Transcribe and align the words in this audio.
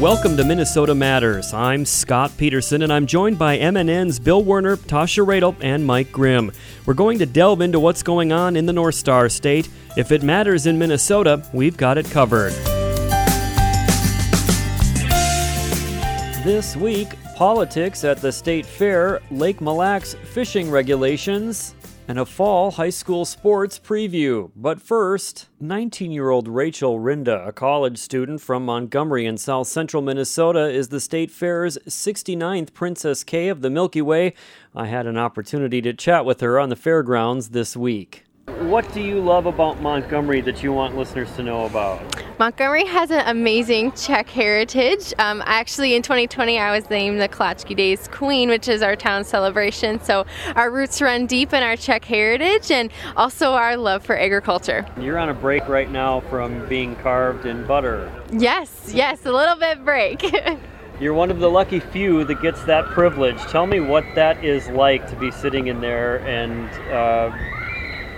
Welcome 0.00 0.38
to 0.38 0.44
Minnesota 0.44 0.94
Matters. 0.94 1.52
I'm 1.52 1.84
Scott 1.84 2.32
Peterson, 2.38 2.80
and 2.80 2.90
I'm 2.90 3.04
joined 3.04 3.38
by 3.38 3.58
MNN's 3.58 4.18
Bill 4.18 4.42
Werner, 4.42 4.78
Tasha 4.78 5.26
Radel, 5.26 5.54
and 5.60 5.84
Mike 5.84 6.10
Grimm. 6.10 6.52
We're 6.86 6.94
going 6.94 7.18
to 7.18 7.26
delve 7.26 7.60
into 7.60 7.78
what's 7.78 8.02
going 8.02 8.32
on 8.32 8.56
in 8.56 8.64
the 8.64 8.72
North 8.72 8.94
Star 8.94 9.28
State. 9.28 9.68
If 9.98 10.10
it 10.10 10.22
matters 10.22 10.64
in 10.64 10.78
Minnesota, 10.78 11.46
we've 11.52 11.76
got 11.76 11.98
it 11.98 12.10
covered. 12.10 12.54
This 16.44 16.74
week, 16.76 17.08
politics 17.36 18.02
at 18.02 18.22
the 18.22 18.32
state 18.32 18.64
fair, 18.64 19.20
Lake 19.30 19.60
Mille 19.60 19.76
Lacs 19.76 20.14
fishing 20.14 20.70
regulations, 20.70 21.74
and 22.10 22.18
a 22.18 22.26
fall 22.26 22.72
high 22.72 22.90
school 22.90 23.24
sports 23.24 23.78
preview. 23.78 24.50
But 24.56 24.82
first, 24.82 25.48
19 25.60 26.10
year 26.10 26.28
old 26.28 26.48
Rachel 26.48 26.98
Rynda, 26.98 27.46
a 27.46 27.52
college 27.52 27.98
student 27.98 28.40
from 28.40 28.64
Montgomery 28.64 29.26
in 29.26 29.38
south 29.38 29.68
central 29.68 30.02
Minnesota, 30.02 30.68
is 30.68 30.88
the 30.88 30.98
State 30.98 31.30
Fair's 31.30 31.78
69th 31.86 32.74
Princess 32.74 33.22
Kay 33.22 33.46
of 33.46 33.60
the 33.60 33.70
Milky 33.70 34.02
Way. 34.02 34.34
I 34.74 34.86
had 34.86 35.06
an 35.06 35.16
opportunity 35.16 35.80
to 35.82 35.92
chat 35.92 36.24
with 36.24 36.40
her 36.40 36.58
on 36.58 36.68
the 36.68 36.74
fairgrounds 36.74 37.50
this 37.50 37.76
week. 37.76 38.24
What 38.58 38.92
do 38.92 39.00
you 39.00 39.20
love 39.20 39.46
about 39.46 39.80
Montgomery 39.80 40.40
that 40.42 40.62
you 40.62 40.72
want 40.72 40.96
listeners 40.96 41.32
to 41.36 41.42
know 41.42 41.66
about? 41.66 42.02
Montgomery 42.38 42.84
has 42.84 43.10
an 43.10 43.22
amazing 43.26 43.92
Czech 43.92 44.28
heritage. 44.28 45.14
Um, 45.18 45.42
actually, 45.46 45.94
in 45.94 46.02
2020, 46.02 46.58
I 46.58 46.76
was 46.76 46.90
named 46.90 47.20
the 47.20 47.28
Kolacky 47.28 47.76
Days 47.76 48.08
Queen, 48.08 48.48
which 48.48 48.68
is 48.68 48.82
our 48.82 48.96
town 48.96 49.24
celebration. 49.24 50.00
So 50.02 50.26
our 50.56 50.70
roots 50.70 51.00
run 51.00 51.26
deep 51.26 51.52
in 51.52 51.62
our 51.62 51.76
Czech 51.76 52.04
heritage 52.04 52.70
and 52.70 52.90
also 53.16 53.52
our 53.52 53.76
love 53.76 54.04
for 54.04 54.18
agriculture. 54.18 54.84
You're 55.00 55.18
on 55.18 55.28
a 55.28 55.34
break 55.34 55.68
right 55.68 55.90
now 55.90 56.20
from 56.20 56.68
being 56.68 56.96
carved 56.96 57.46
in 57.46 57.66
butter. 57.66 58.12
Yes, 58.32 58.90
yes, 58.92 59.24
a 59.26 59.32
little 59.32 59.56
bit 59.56 59.84
break. 59.84 60.22
You're 61.00 61.14
one 61.14 61.30
of 61.30 61.38
the 61.38 61.48
lucky 61.48 61.80
few 61.80 62.24
that 62.24 62.42
gets 62.42 62.62
that 62.64 62.84
privilege. 62.86 63.38
Tell 63.44 63.66
me 63.66 63.80
what 63.80 64.04
that 64.16 64.44
is 64.44 64.68
like 64.68 65.08
to 65.08 65.16
be 65.16 65.30
sitting 65.30 65.68
in 65.68 65.80
there 65.80 66.18
and. 66.26 66.68
Uh, 66.90 67.59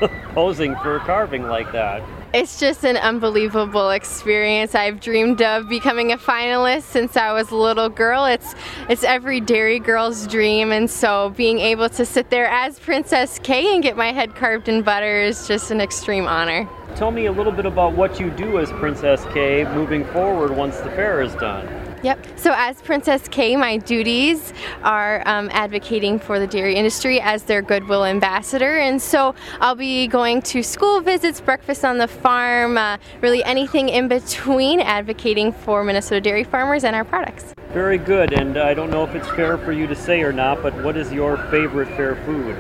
posing 0.34 0.75
for 0.77 0.97
a 0.97 1.00
carving 1.00 1.45
like 1.45 1.70
that. 1.72 2.03
It's 2.34 2.58
just 2.58 2.84
an 2.84 2.97
unbelievable 2.97 3.91
experience. 3.91 4.75
I've 4.75 5.00
dreamed 5.00 5.42
of 5.42 5.69
becoming 5.69 6.12
a 6.12 6.17
finalist 6.17 6.84
since 6.84 7.17
I 7.17 7.33
was 7.33 7.50
a 7.50 7.56
little 7.56 7.91
girl. 7.91 8.25
It's 8.25 8.55
it's 8.89 9.05
every 9.05 9.41
dairy 9.41 9.78
girl's 9.78 10.27
dream 10.27 10.73
and 10.73 10.91
so 10.91 11.30
being 11.36 11.58
able 11.58 11.91
to 11.91 12.06
sit 12.06 12.30
there 12.30 12.47
as 12.47 12.78
Princess 12.78 13.39
Kay 13.39 13.75
and 13.75 13.83
get 13.83 13.97
my 13.97 14.12
head 14.12 14.34
carved 14.34 14.69
in 14.69 14.83
butter 14.83 15.20
is 15.20 15.47
just 15.47 15.70
an 15.70 15.80
extreme 15.80 16.27
honor. 16.27 16.69
Tell 16.97 17.11
me 17.11 17.27
a 17.27 17.33
little 17.33 17.53
bit 17.53 17.67
about 17.67 17.95
what 17.95 18.19
you 18.19 18.30
do 18.30 18.58
as 18.58 18.70
Princess 18.73 19.25
Kay 19.33 19.64
moving 19.75 20.05
forward 20.06 20.56
once 20.56 20.78
the 20.78 20.91
fair 20.91 21.20
is 21.20 21.34
done. 21.34 21.82
Yep. 22.03 22.27
So, 22.36 22.53
as 22.56 22.83
Princess 22.83 23.28
Kay, 23.28 23.56
my 23.56 23.77
duties 23.77 24.53
are 24.83 25.22
um, 25.27 25.48
advocating 25.53 26.19
for 26.19 26.39
the 26.41 26.47
dairy 26.47 26.75
industry 26.75 27.20
as 27.20 27.45
their 27.45 27.62
goodwill 27.62 28.05
ambassador. 28.05 28.78
And 28.78 29.00
so, 29.00 29.34
I'll 29.61 29.77
be 29.77 30.08
going 30.08 30.42
to 30.42 30.62
school 30.62 31.00
visits, 31.00 31.41
breakfast 31.41 31.84
on 31.84 31.98
the 31.98 32.08
farm, 32.08 32.77
uh, 32.77 32.98
really 33.20 33.45
anything 33.45 33.89
in 33.89 34.08
between, 34.08 34.80
advocating 34.80 35.53
for 35.53 35.84
Minnesota 35.84 36.20
dairy 36.20 36.45
farmers 36.45 36.83
and 36.84 36.97
our 36.97 37.05
products. 37.05 37.55
Very 37.73 37.98
good. 37.98 38.33
And 38.33 38.58
I 38.58 38.75
don't 38.75 38.91
know 38.91 39.05
if 39.05 39.14
it's 39.14 39.28
fair 39.28 39.56
for 39.56 39.73
you 39.73 39.86
to 39.86 39.95
say 39.95 40.23
or 40.23 40.33
not, 40.33 40.62
but 40.62 40.75
what 40.83 40.97
is 40.97 41.12
your 41.12 41.39
favorite 41.50 41.89
fair 41.97 42.17
food? 42.27 42.56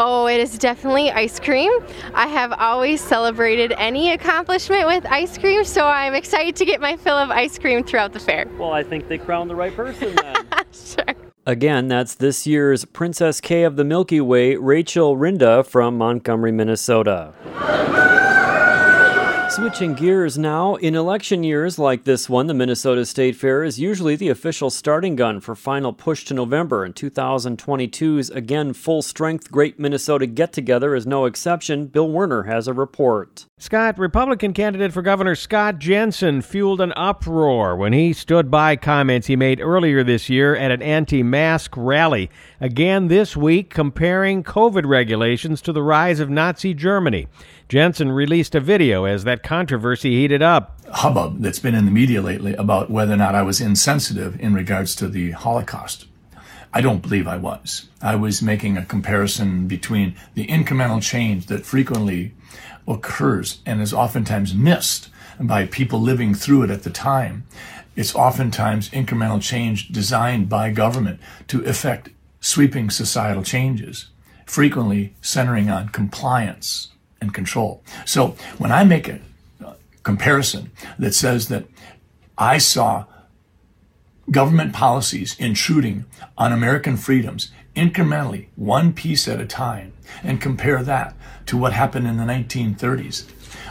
Oh, 0.00 0.26
it 0.26 0.38
is 0.38 0.56
definitely 0.56 1.10
ice 1.10 1.40
cream. 1.40 1.72
I 2.14 2.28
have 2.28 2.52
always 2.52 3.00
celebrated 3.00 3.74
any 3.78 4.12
accomplishment 4.12 4.86
with 4.86 5.04
ice 5.06 5.36
cream, 5.36 5.64
so 5.64 5.86
I'm 5.86 6.14
excited 6.14 6.54
to 6.54 6.64
get 6.64 6.80
my 6.80 6.96
fill 6.96 7.16
of 7.16 7.30
ice 7.30 7.58
cream 7.58 7.82
throughout 7.82 8.12
the 8.12 8.20
fair. 8.20 8.46
Well, 8.58 8.72
I 8.72 8.84
think 8.84 9.08
they 9.08 9.18
crowned 9.18 9.50
the 9.50 9.56
right 9.56 9.74
person 9.74 10.14
then. 10.14 10.46
sure. 10.72 11.16
Again, 11.46 11.88
that's 11.88 12.14
this 12.14 12.46
year's 12.46 12.84
Princess 12.84 13.40
Kay 13.40 13.64
of 13.64 13.74
the 13.74 13.84
Milky 13.84 14.20
Way, 14.20 14.54
Rachel 14.54 15.16
Rynda 15.16 15.66
from 15.66 15.98
Montgomery, 15.98 16.52
Minnesota. 16.52 17.34
Switching 19.58 19.94
gears 19.94 20.38
now, 20.38 20.76
in 20.76 20.94
election 20.94 21.42
years 21.42 21.80
like 21.80 22.04
this 22.04 22.28
one, 22.28 22.46
the 22.46 22.54
Minnesota 22.54 23.04
State 23.04 23.34
Fair 23.34 23.64
is 23.64 23.76
usually 23.76 24.14
the 24.14 24.28
official 24.28 24.70
starting 24.70 25.16
gun 25.16 25.40
for 25.40 25.56
final 25.56 25.92
push 25.92 26.24
to 26.26 26.32
November, 26.32 26.84
and 26.84 26.94
2022's 26.94 28.30
again 28.30 28.72
full 28.72 29.02
strength 29.02 29.50
Great 29.50 29.76
Minnesota 29.76 30.28
Get 30.28 30.52
Together 30.52 30.94
is 30.94 31.08
no 31.08 31.24
exception. 31.24 31.88
Bill 31.88 32.08
Werner 32.08 32.44
has 32.44 32.68
a 32.68 32.72
report. 32.72 33.46
Scott, 33.58 33.98
Republican 33.98 34.52
candidate 34.52 34.92
for 34.92 35.02
governor 35.02 35.34
Scott 35.34 35.80
Jensen 35.80 36.40
fueled 36.40 36.80
an 36.80 36.92
uproar 36.94 37.74
when 37.74 37.92
he 37.92 38.12
stood 38.12 38.52
by 38.52 38.76
comments 38.76 39.26
he 39.26 39.34
made 39.34 39.60
earlier 39.60 40.04
this 40.04 40.28
year 40.28 40.54
at 40.54 40.70
an 40.70 40.80
anti 40.80 41.24
mask 41.24 41.76
rally. 41.76 42.30
Again 42.60 43.08
this 43.08 43.36
week, 43.36 43.70
comparing 43.70 44.44
COVID 44.44 44.86
regulations 44.86 45.60
to 45.62 45.72
the 45.72 45.82
rise 45.82 46.20
of 46.20 46.30
Nazi 46.30 46.72
Germany. 46.72 47.26
Jensen 47.68 48.10
released 48.10 48.54
a 48.54 48.60
video 48.60 49.04
as 49.04 49.24
that 49.24 49.42
controversy 49.42 50.12
heated 50.12 50.40
up. 50.40 50.80
Hubbub 50.90 51.42
that's 51.42 51.58
been 51.58 51.74
in 51.74 51.84
the 51.84 51.90
media 51.90 52.22
lately 52.22 52.54
about 52.54 52.90
whether 52.90 53.12
or 53.12 53.18
not 53.18 53.34
I 53.34 53.42
was 53.42 53.60
insensitive 53.60 54.40
in 54.40 54.54
regards 54.54 54.96
to 54.96 55.08
the 55.08 55.32
Holocaust. 55.32 56.06
I 56.72 56.80
don't 56.80 57.02
believe 57.02 57.28
I 57.28 57.36
was. 57.36 57.86
I 58.00 58.16
was 58.16 58.40
making 58.40 58.78
a 58.78 58.86
comparison 58.86 59.68
between 59.68 60.16
the 60.32 60.46
incremental 60.46 61.02
change 61.02 61.46
that 61.46 61.66
frequently 61.66 62.32
occurs 62.86 63.60
and 63.66 63.82
is 63.82 63.92
oftentimes 63.92 64.54
missed 64.54 65.10
by 65.38 65.66
people 65.66 66.00
living 66.00 66.34
through 66.34 66.62
it 66.62 66.70
at 66.70 66.84
the 66.84 66.90
time. 66.90 67.44
It's 67.96 68.14
oftentimes 68.14 68.88
incremental 68.90 69.42
change 69.42 69.88
designed 69.88 70.48
by 70.48 70.70
government 70.70 71.20
to 71.48 71.62
effect 71.66 72.08
sweeping 72.40 72.88
societal 72.88 73.42
changes, 73.42 74.06
frequently 74.46 75.12
centering 75.20 75.68
on 75.68 75.90
compliance 75.90 76.88
and 77.20 77.34
control. 77.34 77.82
So 78.04 78.36
when 78.58 78.72
I 78.72 78.84
make 78.84 79.08
a 79.08 79.20
uh, 79.64 79.74
comparison 80.02 80.70
that 80.98 81.14
says 81.14 81.48
that 81.48 81.64
I 82.36 82.58
saw 82.58 83.06
government 84.30 84.72
policies 84.72 85.36
intruding 85.38 86.04
on 86.36 86.52
American 86.52 86.96
freedoms 86.96 87.50
incrementally, 87.74 88.48
one 88.56 88.92
piece 88.92 89.28
at 89.28 89.40
a 89.40 89.46
time, 89.46 89.92
and 90.22 90.40
compare 90.40 90.82
that 90.82 91.14
to 91.46 91.56
what 91.56 91.72
happened 91.72 92.06
in 92.06 92.16
the 92.16 92.24
1930s, 92.24 93.24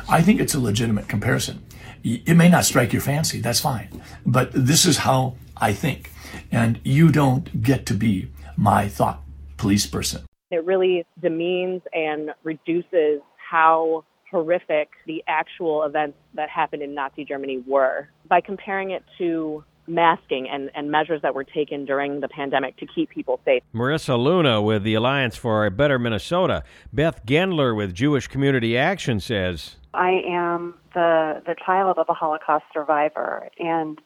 I 0.09 0.21
think 0.21 0.39
it's 0.39 0.55
a 0.55 0.59
legitimate 0.59 1.07
comparison. 1.07 1.63
It 2.03 2.37
may 2.37 2.47
not 2.47 2.63
strike 2.63 2.93
your 2.93 3.01
fancy, 3.01 3.41
that's 3.41 3.59
fine, 3.59 4.01
but 4.25 4.49
this 4.53 4.85
is 4.85 4.99
how 4.99 5.35
I 5.57 5.73
think. 5.73 6.11
And 6.51 6.79
you 6.83 7.11
don't 7.11 7.61
get 7.61 7.85
to 7.87 7.93
be 7.93 8.31
my 8.55 8.87
thought 8.87 9.21
police 9.57 9.85
person. 9.85 10.23
It 10.49 10.63
really 10.63 11.05
demeans 11.21 11.81
and 11.93 12.31
reduces 12.43 13.19
how 13.49 14.03
horrific 14.29 14.89
the 15.05 15.23
actual 15.27 15.83
events 15.83 16.17
that 16.33 16.49
happened 16.49 16.81
in 16.81 16.93
Nazi 16.93 17.23
Germany 17.23 17.63
were 17.65 18.09
by 18.27 18.41
comparing 18.41 18.91
it 18.91 19.03
to 19.17 19.63
masking 19.87 20.49
and, 20.49 20.69
and 20.75 20.91
measures 20.91 21.21
that 21.21 21.33
were 21.33 21.45
taken 21.45 21.85
during 21.85 22.19
the 22.19 22.27
pandemic 22.27 22.75
to 22.77 22.85
keep 22.85 23.09
people 23.09 23.39
safe. 23.45 23.63
Marissa 23.73 24.21
Luna 24.21 24.61
with 24.61 24.83
the 24.83 24.95
Alliance 24.95 25.37
for 25.37 25.65
a 25.65 25.71
Better 25.71 25.97
Minnesota. 25.97 26.63
Beth 26.91 27.25
Gendler 27.25 27.75
with 27.75 27.93
Jewish 27.93 28.27
Community 28.27 28.77
Action 28.77 29.21
says, 29.21 29.77
I 29.93 30.21
am 30.27 30.75
the, 30.93 31.41
the 31.45 31.55
child 31.65 31.97
of 31.97 32.07
a 32.09 32.13
Holocaust 32.13 32.65
survivor, 32.73 33.49
and 33.57 33.99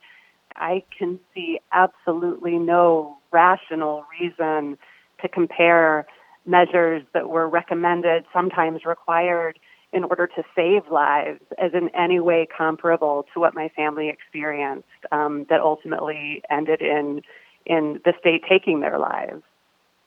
I 0.55 0.83
can 0.97 1.19
see 1.33 1.59
absolutely 1.73 2.59
no 2.59 3.17
rational 3.31 4.05
reason 4.19 4.77
to 5.21 5.27
compare 5.27 6.05
measures 6.45 7.03
that 7.13 7.29
were 7.29 7.47
recommended, 7.47 8.25
sometimes 8.33 8.85
required, 8.85 9.59
in 9.93 10.03
order 10.05 10.25
to 10.25 10.43
save 10.55 10.89
lives 10.89 11.41
as 11.57 11.73
in 11.73 11.89
any 11.89 12.19
way 12.19 12.47
comparable 12.55 13.25
to 13.33 13.39
what 13.39 13.53
my 13.53 13.69
family 13.69 14.09
experienced 14.09 14.87
um, 15.11 15.45
that 15.49 15.59
ultimately 15.59 16.41
ended 16.49 16.81
in 16.81 17.21
in 17.65 18.01
the 18.05 18.13
state 18.19 18.43
taking 18.49 18.79
their 18.79 18.97
lives. 18.97 19.43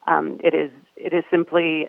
Um, 0.06 0.40
it 0.42 0.54
is 0.54 0.70
it 0.96 1.12
is 1.12 1.24
simply 1.30 1.88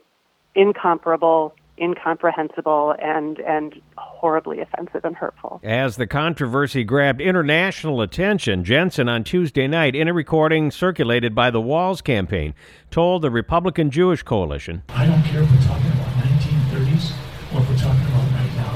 incomparable, 0.55 1.55
incomprehensible, 1.79 2.95
and 3.01 3.39
and 3.39 3.81
horribly 4.25 4.59
offensive 4.59 5.05
and 5.05 5.15
hurtful. 5.15 5.61
As 5.63 5.97
the 5.97 6.07
controversy 6.07 6.83
grabbed 6.83 7.21
international 7.21 8.01
attention, 8.01 8.63
Jensen 8.63 9.07
on 9.07 9.23
Tuesday 9.23 9.67
night, 9.67 9.95
in 9.95 10.07
a 10.07 10.13
recording 10.13 10.71
circulated 10.71 11.35
by 11.35 11.51
the 11.51 11.61
Walz 11.61 12.01
campaign, 12.01 12.55
told 12.89 13.21
the 13.21 13.29
Republican 13.29 13.91
Jewish 13.91 14.23
Coalition, 14.23 14.81
"I 14.89 15.05
don't 15.05 15.21
care 15.21 15.43
if 15.43 15.51
we're 15.51 15.67
talking 15.67 15.91
about 15.91 16.17
1930s 16.25 17.13
or 17.53 17.61
if 17.61 17.69
we're 17.69 17.77
talking 17.77 18.03
about 18.07 18.31
right 18.33 18.55
now, 18.57 18.73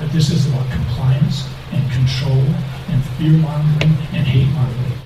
but 0.00 0.10
this 0.10 0.30
is 0.30 0.46
about 0.48 0.70
compliance 0.70 1.46
and 1.70 1.92
control 1.92 2.46
and 2.88 3.04
fear 3.18 3.32
mongering 3.32 3.92
and 4.14 4.26
hate 4.26 4.48
mongering." 4.54 5.02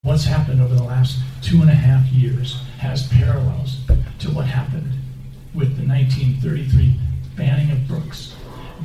What's 0.00 0.24
happened 0.24 0.62
over 0.62 0.74
the 0.74 0.82
last 0.82 1.20
two 1.42 1.60
and 1.60 1.68
a 1.68 1.74
half 1.74 2.06
years 2.06 2.62
has 2.78 3.06
parallels 3.08 3.84
to 4.20 4.30
what 4.30 4.46
happened 4.46 4.92
with 5.54 5.76
the 5.76 5.86
1933 5.86 6.98
banning 7.36 7.70
of 7.70 7.86
books, 7.86 8.34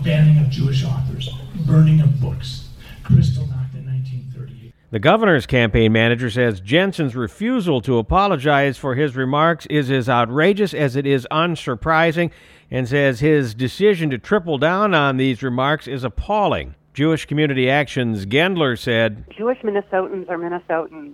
banning 0.03 0.43
of 0.43 0.49
Jewish 0.49 0.83
authors, 0.83 1.29
burning 1.65 2.01
of 2.01 2.19
books, 2.19 2.69
Kristallnacht 3.03 3.73
in 3.75 3.85
1938. 3.85 4.73
The 4.89 4.99
governor's 4.99 5.45
campaign 5.45 5.91
manager 5.91 6.29
says 6.29 6.59
Jensen's 6.59 7.15
refusal 7.15 7.81
to 7.81 7.97
apologize 7.97 8.77
for 8.77 8.95
his 8.95 9.15
remarks 9.15 9.65
is 9.67 9.91
as 9.91 10.09
outrageous 10.09 10.73
as 10.73 10.95
it 10.95 11.05
is 11.05 11.27
unsurprising 11.31 12.31
and 12.69 12.87
says 12.87 13.19
his 13.19 13.53
decision 13.53 14.09
to 14.09 14.17
triple 14.17 14.57
down 14.57 14.93
on 14.93 15.17
these 15.17 15.43
remarks 15.43 15.87
is 15.87 16.03
appalling. 16.03 16.75
Jewish 16.93 17.25
Community 17.25 17.69
Action's 17.69 18.25
Gendler 18.25 18.77
said 18.77 19.25
Jewish 19.37 19.59
Minnesotans 19.59 20.29
are 20.29 20.37
Minnesotans. 20.37 21.13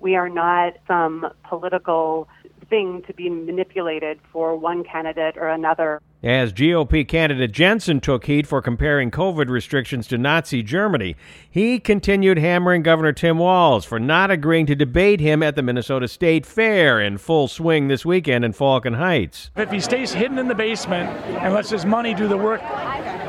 We 0.00 0.14
are 0.14 0.28
not 0.28 0.74
some 0.86 1.26
political 1.48 2.28
thing 2.68 3.02
to 3.06 3.14
be 3.14 3.28
manipulated 3.28 4.18
for 4.32 4.56
one 4.56 4.84
candidate 4.84 5.36
or 5.36 5.48
another. 5.48 6.00
As 6.22 6.52
GOP 6.52 7.06
candidate 7.06 7.52
Jensen 7.52 8.00
took 8.00 8.24
heat 8.24 8.44
for 8.44 8.60
comparing 8.60 9.12
COVID 9.12 9.48
restrictions 9.48 10.08
to 10.08 10.18
Nazi 10.18 10.64
Germany, 10.64 11.14
he 11.48 11.78
continued 11.78 12.38
hammering 12.38 12.82
Governor 12.82 13.12
Tim 13.12 13.38
Walz 13.38 13.84
for 13.84 14.00
not 14.00 14.30
agreeing 14.30 14.66
to 14.66 14.74
debate 14.74 15.20
him 15.20 15.44
at 15.44 15.54
the 15.54 15.62
Minnesota 15.62 16.08
State 16.08 16.44
Fair 16.44 17.00
in 17.00 17.18
full 17.18 17.46
swing 17.46 17.86
this 17.86 18.04
weekend 18.04 18.44
in 18.44 18.52
Falcon 18.52 18.94
Heights. 18.94 19.52
If 19.56 19.70
he 19.70 19.78
stays 19.78 20.12
hidden 20.12 20.38
in 20.38 20.48
the 20.48 20.56
basement 20.56 21.08
and 21.40 21.54
lets 21.54 21.70
his 21.70 21.86
money 21.86 22.14
do 22.14 22.26
the 22.26 22.36
work, 22.36 22.60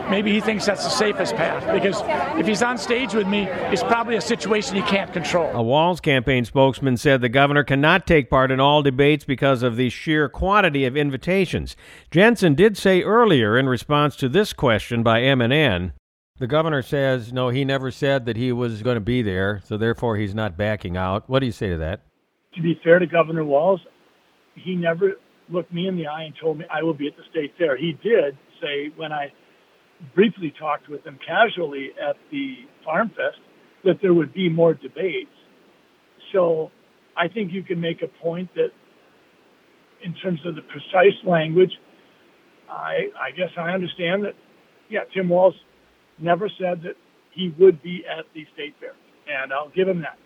maybe 0.09 0.31
he 0.31 0.41
thinks 0.41 0.65
that's 0.65 0.83
the 0.83 0.89
safest 0.89 1.35
path 1.35 1.65
because 1.73 2.01
if 2.39 2.47
he's 2.47 2.61
on 2.61 2.77
stage 2.77 3.13
with 3.13 3.27
me, 3.27 3.43
it's 3.43 3.83
probably 3.83 4.15
a 4.15 4.21
situation 4.21 4.75
he 4.75 4.81
can't 4.83 5.11
control. 5.13 5.49
A 5.53 5.61
Walz 5.61 5.99
campaign 5.99 6.45
spokesman 6.45 6.97
said 6.97 7.21
the 7.21 7.29
governor 7.29 7.63
cannot 7.63 8.07
take 8.07 8.29
part 8.29 8.51
in 8.51 8.59
all 8.59 8.81
debates 8.81 9.25
because 9.25 9.63
of 9.63 9.75
the 9.75 9.89
sheer 9.89 10.29
quantity 10.29 10.85
of 10.85 10.97
invitations. 10.97 11.75
Jensen 12.11 12.55
did 12.55 12.77
say 12.77 13.01
earlier 13.01 13.57
in 13.57 13.67
response 13.67 14.15
to 14.17 14.29
this 14.29 14.53
question 14.53 15.03
by 15.03 15.21
MNN, 15.21 15.93
the 16.39 16.47
governor 16.47 16.81
says 16.81 17.33
no, 17.33 17.49
he 17.49 17.65
never 17.65 17.91
said 17.91 18.25
that 18.25 18.37
he 18.37 18.51
was 18.51 18.81
going 18.81 18.95
to 18.95 19.01
be 19.01 19.21
there, 19.21 19.61
so 19.65 19.77
therefore 19.77 20.15
he's 20.17 20.33
not 20.33 20.57
backing 20.57 20.95
out. 20.95 21.29
What 21.29 21.39
do 21.39 21.45
you 21.45 21.51
say 21.51 21.69
to 21.69 21.77
that? 21.77 22.01
To 22.55 22.61
be 22.61 22.79
fair 22.83 22.99
to 22.99 23.05
Governor 23.05 23.43
Walz, 23.43 23.81
he 24.55 24.75
never 24.75 25.13
looked 25.49 25.73
me 25.73 25.87
in 25.87 25.97
the 25.97 26.07
eye 26.07 26.23
and 26.23 26.33
told 26.41 26.57
me 26.57 26.65
I 26.71 26.83
will 26.83 26.93
be 26.93 27.07
at 27.07 27.17
the 27.17 27.23
state 27.29 27.53
fair. 27.57 27.77
He 27.77 27.97
did 28.03 28.37
say 28.61 28.89
when 28.95 29.11
I 29.11 29.31
briefly 30.15 30.53
talked 30.59 30.89
with 30.89 31.05
him 31.05 31.19
casually 31.25 31.89
at 32.01 32.15
the 32.31 32.55
Farm 32.85 33.09
Fest 33.09 33.39
that 33.83 33.95
there 34.01 34.13
would 34.13 34.33
be 34.33 34.49
more 34.49 34.73
debates. 34.73 35.31
So 36.33 36.71
I 37.17 37.27
think 37.27 37.51
you 37.51 37.63
can 37.63 37.79
make 37.79 38.01
a 38.01 38.07
point 38.21 38.49
that 38.55 38.69
in 40.03 40.13
terms 40.15 40.39
of 40.45 40.55
the 40.55 40.61
precise 40.61 41.17
language, 41.25 41.71
I, 42.69 43.09
I 43.19 43.31
guess 43.35 43.49
I 43.57 43.71
understand 43.71 44.23
that, 44.25 44.33
yeah, 44.89 45.01
Tim 45.13 45.29
Walz 45.29 45.55
never 46.19 46.49
said 46.59 46.81
that 46.83 46.95
he 47.33 47.53
would 47.59 47.81
be 47.81 48.03
at 48.05 48.25
the 48.33 48.45
state 48.53 48.75
fair, 48.79 48.93
and 49.27 49.51
I'll 49.51 49.69
give 49.69 49.87
him 49.87 50.01
that. 50.01 50.17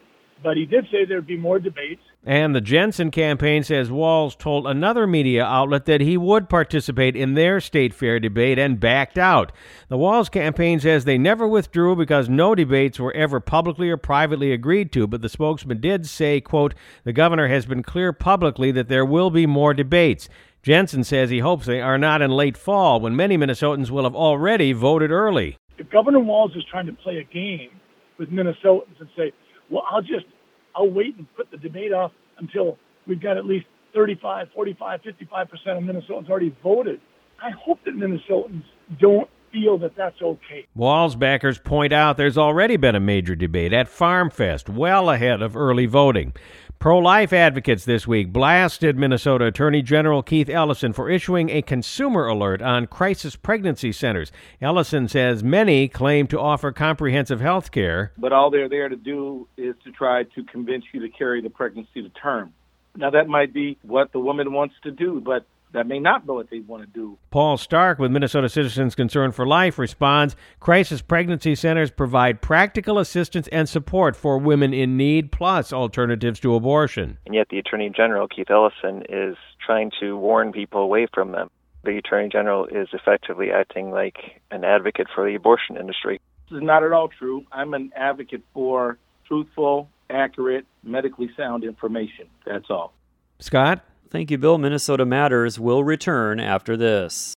But 0.44 0.58
he 0.58 0.66
did 0.66 0.86
say 0.92 1.06
there'd 1.08 1.28
be 1.28 1.38
more 1.38 1.60
debates. 1.60 2.02
And 2.26 2.56
the 2.56 2.62
Jensen 2.62 3.12
campaign 3.12 3.64
says 3.64 3.92
Walz 3.92 4.38
told 4.38 4.66
another 4.66 5.06
media 5.06 5.44
outlet 5.44 5.84
that 5.86 6.00
he 6.00 6.16
would 6.16 6.48
participate 6.48 7.18
in 7.18 7.34
their 7.34 7.60
state 7.60 7.94
fair 7.94 8.18
debate 8.18 8.58
and 8.58 8.80
backed 8.80 9.18
out. 9.18 9.52
The 9.90 9.98
Walz 9.98 10.30
campaign 10.30 10.80
says 10.80 11.04
they 11.04 11.18
never 11.18 11.46
withdrew 11.46 11.98
because 11.98 12.30
no 12.30 12.56
debates 12.56 12.98
were 12.98 13.14
ever 13.14 13.42
publicly 13.42 13.90
or 13.90 13.98
privately 13.98 14.54
agreed 14.54 14.94
to, 14.94 15.06
but 15.06 15.22
the 15.22 15.28
spokesman 15.28 15.82
did 15.82 16.06
say, 16.08 16.40
quote, 16.40 16.74
the 17.04 17.12
governor 17.12 17.50
has 17.50 17.66
been 17.66 17.84
clear 17.84 18.14
publicly 18.14 18.72
that 18.72 18.88
there 18.88 19.06
will 19.06 19.30
be 19.30 19.46
more 19.46 19.74
debates. 19.74 20.30
Jensen 20.62 21.04
says 21.04 21.30
he 21.30 21.40
hopes 21.40 21.66
they 21.66 21.82
are 21.82 21.98
not 21.98 22.22
in 22.22 22.32
late 22.32 22.56
fall 22.56 23.02
when 23.02 23.18
many 23.18 23.38
Minnesotans 23.38 23.90
will 23.90 24.06
have 24.06 24.16
already 24.16 24.72
voted 24.72 25.12
early. 25.12 25.58
If 25.78 25.90
Governor 25.90 26.22
Walz 26.22 26.56
is 26.56 26.64
trying 26.72 26.86
to 26.86 26.94
play 26.94 27.18
a 27.18 27.34
game 27.34 27.72
with 28.18 28.30
Minnesotans 28.30 28.98
and 29.02 29.10
say, 29.18 29.34
well, 29.70 29.84
I'll 29.92 30.02
just, 30.02 30.26
I'll 30.76 30.90
wait 30.90 31.16
and 31.18 31.28
put 31.36 31.52
the 31.52 31.58
debate 31.58 31.94
off 31.94 32.12
until 32.38 32.78
we've 33.08 33.22
got 33.22 33.38
at 33.38 33.46
least 33.46 33.66
35, 33.94 34.48
45, 34.54 35.02
55% 35.02 35.78
of 35.78 35.84
Minnesotans 35.84 36.30
already 36.30 36.56
voted. 36.64 37.00
I 37.42 37.52
hope 37.52 37.80
that 37.86 37.96
Minnesotans 37.96 38.64
don't 39.00 39.30
feel 39.52 39.78
that 39.78 39.96
that's 39.96 40.20
okay. 40.22 40.66
Walz 40.76 41.16
backers 41.16 41.60
point 41.60 41.94
out 41.94 42.18
there's 42.18 42.38
already 42.38 42.76
been 42.76 42.96
a 42.96 43.00
major 43.00 43.36
debate 43.36 43.72
at 43.72 43.88
Farm 43.88 44.30
Fest, 44.30 44.68
well 44.68 45.10
ahead 45.10 45.42
of 45.42 45.56
early 45.56 45.86
voting. 45.86 46.34
Pro 46.84 46.98
life 46.98 47.32
advocates 47.32 47.86
this 47.86 48.06
week 48.06 48.34
blasted 48.34 48.98
Minnesota 48.98 49.46
Attorney 49.46 49.82
General 49.82 50.22
Keith 50.22 50.50
Ellison 50.50 50.92
for 50.92 51.10
issuing 51.10 51.50
a 51.50 51.62
consumer 51.62 52.28
alert 52.28 52.62
on 52.62 52.88
crisis 52.88 53.38
pregnancy 53.38 53.94
centers. 53.94 54.34
Ellison 54.62 55.08
says 55.08 55.46
many 55.46 55.88
claim 55.88 56.28
to 56.28 56.38
offer 56.38 56.74
comprehensive 56.74 57.40
health 57.40 57.72
care. 57.72 58.12
But 58.18 58.34
all 58.34 58.52
they're 58.52 58.68
there 58.68 58.90
to 58.90 58.98
do 58.98 59.48
is 59.56 59.76
to 59.86 59.94
try 59.94 60.24
to 60.24 60.44
convince 60.44 60.84
you 60.92 61.00
to 61.00 61.08
carry 61.08 61.42
the 61.42 61.50
pregnancy 61.50 62.02
to 62.02 62.10
term. 62.10 62.54
Now, 62.98 63.12
that 63.12 63.30
might 63.30 63.54
be 63.54 63.78
what 63.84 64.12
the 64.12 64.20
woman 64.20 64.52
wants 64.52 64.76
to 64.84 64.92
do, 64.92 65.22
but 65.22 65.46
that 65.74 65.88
may 65.88 66.00
not 66.00 66.26
be 66.26 66.32
what 66.32 66.50
they 66.50 66.60
want 66.60 66.84
to 66.84 66.88
do. 66.88 67.18
Paul 67.32 67.58
Stark 67.58 68.00
with 68.00 68.12
Minnesota 68.12 68.48
Citizens 68.50 68.96
Concern 68.96 69.32
for 69.32 69.46
Life 69.46 69.78
responds 69.78 70.36
Crisis 70.60 71.02
pregnancy 71.02 71.56
centers 71.56 71.92
provide 71.92 72.42
practical 72.42 73.00
assistance 73.00 73.48
and 73.50 73.68
support 73.68 74.16
for 74.16 74.38
women 74.38 74.74
in 74.74 74.96
need, 74.98 75.32
plus 75.32 75.74
alternatives 75.74 76.40
to 76.40 76.56
abortion. 76.56 77.18
And 77.26 77.36
yet, 77.36 77.50
the 77.50 77.60
Attorney 77.60 77.90
General, 77.90 78.28
Keith 78.28 78.50
Ellison, 78.50 79.04
is 79.10 79.36
trying 79.66 79.92
to 80.00 80.18
warn 80.18 80.52
people 80.52 80.82
away 80.82 81.08
from 81.14 81.32
them. 81.32 81.50
The 81.84 81.98
Attorney 81.98 82.30
General 82.30 82.66
is 82.66 82.88
effectively 82.94 83.52
acting 83.52 83.92
like 83.92 84.42
an 84.52 84.64
advocate 84.64 85.08
for 85.14 85.30
the 85.30 85.36
abortion 85.36 85.76
industry. 85.76 86.22
This 86.50 86.58
is 86.58 86.64
not 86.64 86.84
at 86.84 86.92
all 86.92 87.10
true. 87.10 87.46
I'm 87.52 87.74
an 87.74 87.92
advocate 87.96 88.42
for 88.54 88.98
truthful, 89.28 89.90
accurate, 90.10 90.66
medically 90.84 91.30
sound 91.36 91.64
information. 91.64 92.28
That's 92.46 92.70
all. 92.70 92.94
Scott? 93.40 93.84
Thank 94.14 94.30
you, 94.30 94.38
Bill. 94.38 94.60
Minnesota 94.60 95.08
Matters 95.08 95.60
will 95.60 95.84
return 95.84 96.40
after 96.40 96.78
this. 96.78 97.34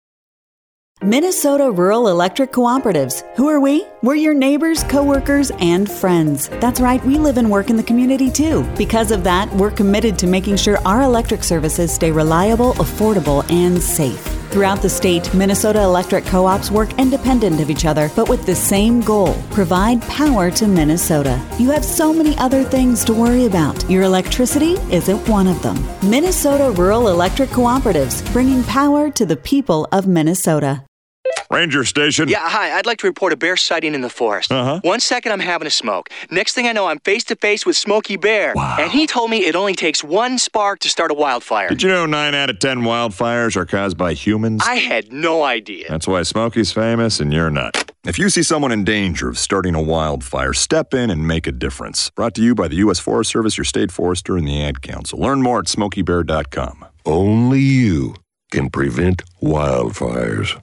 Minnesota 1.01 1.71
Rural 1.71 2.09
Electric 2.09 2.53
Cooperatives. 2.53 3.23
Who 3.37 3.49
are 3.49 3.61
we? 3.61 3.87
We're 4.03 4.15
your 4.15 4.35
neighbors, 4.35 4.85
coworkers, 4.85 5.51
and 5.59 5.91
friends. 5.91 6.49
That's 6.49 6.79
right, 6.79 7.03
we 7.05 7.17
live 7.17 7.39
and 7.39 7.51
work 7.51 7.71
in 7.71 7.77
the 7.77 7.83
community 7.83 8.31
too. 8.31 8.63
Because 8.77 9.11
of 9.11 9.25
that, 9.25 9.51
we're 9.55 9.71
committed 9.71 10.19
to 10.19 10.27
making 10.27 10.59
sure 10.59 10.77
our 10.87 11.01
electric 11.01 11.45
services 11.45 11.95
stay 11.95 12.11
reliable, 12.11 12.75
affordable, 12.75 13.51
and 13.51 13.83
safe. 13.83 14.36
Throughout 14.51 14.81
the 14.81 14.89
state, 14.89 15.33
Minnesota 15.35 15.83
electric 15.83 16.25
co 16.25 16.47
ops 16.47 16.71
work 16.71 16.99
independent 16.99 17.61
of 17.61 17.71
each 17.71 17.85
other, 17.85 18.11
but 18.17 18.29
with 18.29 18.47
the 18.47 18.55
same 18.55 19.01
goal 19.01 19.35
provide 19.51 20.01
power 20.03 20.51
to 20.53 20.67
Minnesota. 20.67 21.41
You 21.59 21.71
have 21.71 21.85
so 21.85 22.13
many 22.13 22.37
other 22.39 22.65
things 22.65 23.05
to 23.05 23.13
worry 23.15 23.45
about. 23.45 23.89
Your 23.91 24.05
electricity 24.05 24.77
isn't 24.91 25.29
one 25.29 25.47
of 25.47 25.61
them. 25.63 25.77
Minnesota 26.03 26.71
Rural 26.71 27.09
Electric 27.09 27.51
Cooperatives, 27.51 28.23
bringing 28.33 28.63
power 28.65 29.11
to 29.11 29.27
the 29.27 29.37
people 29.37 29.89
of 29.93 30.07
Minnesota. 30.07 30.83
Ranger 31.51 31.85
Station. 31.85 32.29
Yeah, 32.29 32.49
hi. 32.49 32.77
I'd 32.77 32.87
like 32.87 32.99
to 32.99 33.07
report 33.07 33.33
a 33.33 33.37
bear 33.37 33.57
sighting 33.57 33.95
in 33.95 34.01
the 34.01 34.11
forest. 34.11 34.53
Uh-huh. 34.53 34.81
One 34.83 35.01
second 35.01 35.33
I'm 35.33 35.41
having 35.41 35.67
a 35.67 35.71
smoke. 35.71 36.09
Next 36.31 36.55
thing 36.55 36.67
I 36.67 36.73
know, 36.73 36.87
I'm 36.87 36.99
face 37.01 37.25
to 37.25 37.37
face 37.37 37.65
with 37.65 37.77
Smokey 37.77 38.17
Bear. 38.17 38.53
Wow. 38.55 38.77
And 38.81 38.91
he 38.91 39.07
told 39.07 39.31
me 39.31 39.45
it 39.45 39.57
only 39.57 39.75
takes 39.75 40.03
one 40.03 40.39
spark 40.39 40.81
to 40.81 40.89
start 40.89 41.11
a 41.11 41.15
wildfire. 41.15 41.69
Did 41.69 41.83
you 41.83 41.89
know 41.89 42.07
9 42.07 42.35
out 42.35 42.51
of 42.51 42.59
10 42.59 42.79
wildfires 42.81 43.57
are 43.57 43.67
caused 43.67 43.97
by 43.97 44.15
humans? 44.15 44.63
I 44.67 44.77
had 44.77 45.13
no 45.13 45.43
idea. 45.43 45.87
That's 45.89 46.09
why 46.09 46.23
Smokey's 46.23 46.73
famous 46.73 47.21
and 47.21 47.33
you're 47.33 47.51
not. 47.51 47.93
If 48.05 48.21
you 48.21 48.29
see 48.29 48.45
someone 48.45 48.71
in 48.71 48.85
danger 48.85 49.29
of 49.29 49.37
starting 49.37 49.75
a 49.75 49.83
wildfire, 49.83 50.53
step 50.53 50.95
in 50.95 51.11
and 51.11 51.27
make 51.27 51.49
a 51.49 51.53
difference. 51.53 52.11
Brought 52.11 52.35
to 52.37 52.43
you 52.43 52.55
by 52.55 52.69
the 52.69 52.77
U.S. 52.77 53.01
Forest 53.01 53.33
Service, 53.33 53.59
your 53.59 53.65
state 53.65 53.91
forester, 53.91 54.37
and 54.37 54.47
the 54.47 54.63
Ad 54.63 54.81
Council. 54.81 55.19
Learn 55.19 55.43
more 55.43 55.59
at 55.59 55.65
smokeybear.com. 55.65 56.85
Only 57.05 57.61
you 57.61 58.15
can 58.53 58.71
prevent 58.71 59.23
wildfires. 59.43 60.61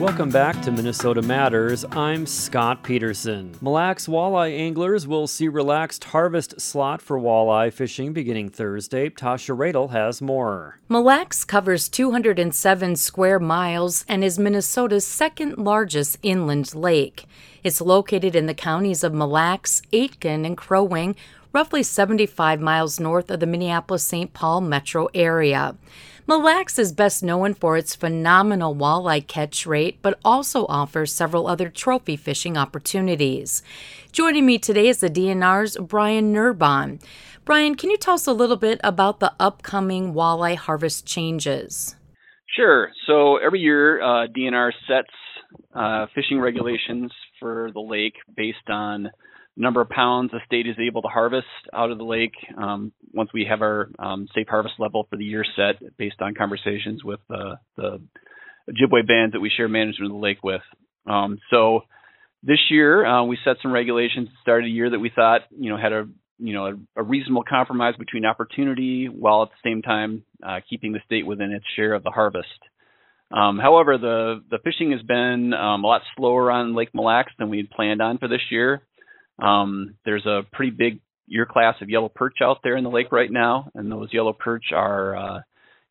Welcome 0.00 0.30
back 0.30 0.62
to 0.62 0.72
Minnesota 0.72 1.20
Matters. 1.20 1.84
I'm 1.90 2.24
Scott 2.24 2.82
Peterson. 2.82 3.54
Mille 3.60 3.74
Lacs 3.74 4.06
walleye 4.06 4.58
anglers 4.58 5.06
will 5.06 5.26
see 5.26 5.46
relaxed 5.46 6.04
harvest 6.04 6.58
slot 6.58 7.02
for 7.02 7.20
walleye 7.20 7.70
fishing 7.70 8.14
beginning 8.14 8.48
Thursday. 8.48 9.10
Tasha 9.10 9.54
Radel 9.54 9.90
has 9.90 10.22
more. 10.22 10.78
Mille 10.88 11.02
Lacs 11.02 11.44
covers 11.44 11.86
207 11.90 12.96
square 12.96 13.38
miles 13.38 14.06
and 14.08 14.24
is 14.24 14.38
Minnesota's 14.38 15.06
second 15.06 15.58
largest 15.58 16.16
inland 16.22 16.74
lake. 16.74 17.26
It's 17.62 17.82
located 17.82 18.34
in 18.34 18.46
the 18.46 18.54
counties 18.54 19.04
of 19.04 19.12
Mille 19.12 19.28
Lacs, 19.28 19.82
Aitkin, 19.92 20.46
and 20.46 20.56
Crow 20.56 20.82
Wing, 20.82 21.14
roughly 21.52 21.82
75 21.82 22.58
miles 22.58 22.98
north 22.98 23.30
of 23.30 23.40
the 23.40 23.46
Minneapolis 23.46 24.04
St. 24.04 24.32
Paul 24.32 24.62
metro 24.62 25.08
area. 25.12 25.76
Mille 26.30 26.44
Lacs 26.44 26.78
is 26.78 26.92
best 26.92 27.24
known 27.24 27.54
for 27.54 27.76
its 27.76 27.96
phenomenal 27.96 28.76
walleye 28.76 29.26
catch 29.26 29.66
rate, 29.66 29.98
but 30.00 30.16
also 30.24 30.64
offers 30.66 31.12
several 31.12 31.48
other 31.48 31.68
trophy 31.68 32.14
fishing 32.14 32.56
opportunities. 32.56 33.64
Joining 34.12 34.46
me 34.46 34.56
today 34.56 34.86
is 34.86 35.00
the 35.00 35.10
DNR's 35.10 35.76
Brian 35.78 36.32
Nerbonne. 36.32 37.02
Brian, 37.44 37.74
can 37.74 37.90
you 37.90 37.96
tell 37.96 38.14
us 38.14 38.28
a 38.28 38.32
little 38.32 38.54
bit 38.56 38.80
about 38.84 39.18
the 39.18 39.32
upcoming 39.40 40.14
walleye 40.14 40.54
harvest 40.54 41.04
changes? 41.04 41.96
Sure. 42.54 42.92
So 43.08 43.38
every 43.38 43.58
year, 43.58 44.00
uh, 44.00 44.28
DNR 44.28 44.70
sets 44.86 45.10
uh, 45.74 46.06
fishing 46.14 46.38
regulations 46.38 47.10
for 47.40 47.70
the 47.74 47.80
lake 47.80 48.14
based 48.36 48.70
on 48.70 49.10
number 49.60 49.80
of 49.80 49.88
pounds 49.88 50.30
the 50.32 50.40
state 50.46 50.66
is 50.66 50.76
able 50.80 51.02
to 51.02 51.08
harvest 51.08 51.46
out 51.72 51.90
of 51.90 51.98
the 51.98 52.04
lake 52.04 52.34
um, 52.56 52.92
once 53.12 53.30
we 53.32 53.46
have 53.48 53.62
our 53.62 53.90
um, 53.98 54.26
safe 54.34 54.46
harvest 54.48 54.74
level 54.78 55.06
for 55.10 55.16
the 55.16 55.24
year 55.24 55.44
set 55.56 55.96
based 55.96 56.20
on 56.20 56.34
conversations 56.34 57.04
with 57.04 57.20
uh, 57.30 57.54
the 57.76 58.00
Ojibwe 58.68 59.06
bands 59.06 59.32
that 59.32 59.40
we 59.40 59.50
share 59.54 59.68
management 59.68 60.12
of 60.12 60.16
the 60.16 60.22
lake 60.22 60.42
with. 60.42 60.62
Um, 61.06 61.38
so 61.50 61.80
this 62.42 62.58
year 62.70 63.04
uh, 63.04 63.24
we 63.24 63.38
set 63.44 63.56
some 63.62 63.72
regulations 63.72 64.28
at 64.28 64.32
the 64.32 64.42
start 64.42 64.62
of 64.62 64.66
the 64.66 64.72
year 64.72 64.90
that 64.90 64.98
we 64.98 65.10
thought 65.14 65.42
you 65.50 65.70
know 65.70 65.76
had 65.76 65.92
a 65.92 66.08
you 66.38 66.54
know 66.54 66.66
a, 66.66 67.00
a 67.00 67.02
reasonable 67.02 67.44
compromise 67.48 67.94
between 67.98 68.24
opportunity 68.24 69.06
while 69.06 69.42
at 69.42 69.50
the 69.50 69.68
same 69.68 69.82
time 69.82 70.24
uh, 70.46 70.60
keeping 70.68 70.92
the 70.92 71.00
state 71.04 71.26
within 71.26 71.52
its 71.52 71.66
share 71.76 71.92
of 71.92 72.02
the 72.02 72.10
harvest. 72.10 72.48
Um, 73.30 73.58
however, 73.58 73.96
the 73.96 74.42
the 74.50 74.58
fishing 74.64 74.90
has 74.92 75.02
been 75.02 75.54
um, 75.54 75.84
a 75.84 75.86
lot 75.86 76.02
slower 76.16 76.50
on 76.50 76.74
Lake 76.74 76.88
Mille 76.94 77.04
Lacs 77.04 77.32
than 77.38 77.50
we 77.50 77.58
had 77.58 77.70
planned 77.70 78.02
on 78.02 78.18
for 78.18 78.26
this 78.26 78.40
year. 78.50 78.82
Um, 79.40 79.94
there's 80.04 80.26
a 80.26 80.42
pretty 80.52 80.70
big 80.70 81.00
year 81.26 81.46
class 81.46 81.76
of 81.80 81.88
yellow 81.88 82.08
perch 82.08 82.38
out 82.42 82.58
there 82.62 82.76
in 82.76 82.84
the 82.84 82.90
lake 82.90 83.12
right 83.12 83.30
now, 83.30 83.70
and 83.74 83.90
those 83.90 84.12
yellow 84.12 84.32
perch 84.32 84.66
are, 84.74 85.16
uh, 85.16 85.40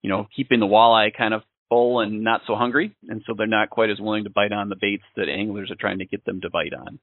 you 0.01 0.10
know, 0.10 0.27
keeping 0.36 0.60
the 0.60 0.65
walleye 0.65 1.15
kind 1.15 1.34
of 1.34 1.41
full 1.70 2.01
and 2.01 2.24
not 2.24 2.41
so 2.46 2.56
hungry, 2.56 2.96
and 3.08 3.22
so 3.25 3.34
they're 3.38 3.48
not 3.48 3.70
quite 3.70 3.89
as 3.89 4.00
willing 4.00 4.25
to 4.25 4.29
bite 4.29 4.51
on 4.51 4.70
the 4.70 4.75
baits 4.75 5.03
that 5.15 5.29
anglers 5.29 5.72
are 5.72 5.75
trying 5.75 6.00
to 6.00 6.06
get 6.06 6.25
them 6.25 6.41
to 6.41 6.50
bite 6.50 6.74
on. 6.74 7.00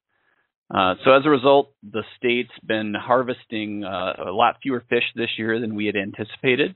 Uh, 0.68 0.94
so 1.04 1.12
as 1.12 1.22
a 1.24 1.30
result, 1.30 1.70
the 1.82 2.02
state's 2.16 2.50
been 2.64 2.92
harvesting 2.94 3.84
uh, 3.84 4.14
a 4.26 4.32
lot 4.32 4.56
fewer 4.62 4.84
fish 4.88 5.04
this 5.14 5.30
year 5.38 5.60
than 5.60 5.76
we 5.76 5.86
had 5.86 5.96
anticipated, 5.96 6.74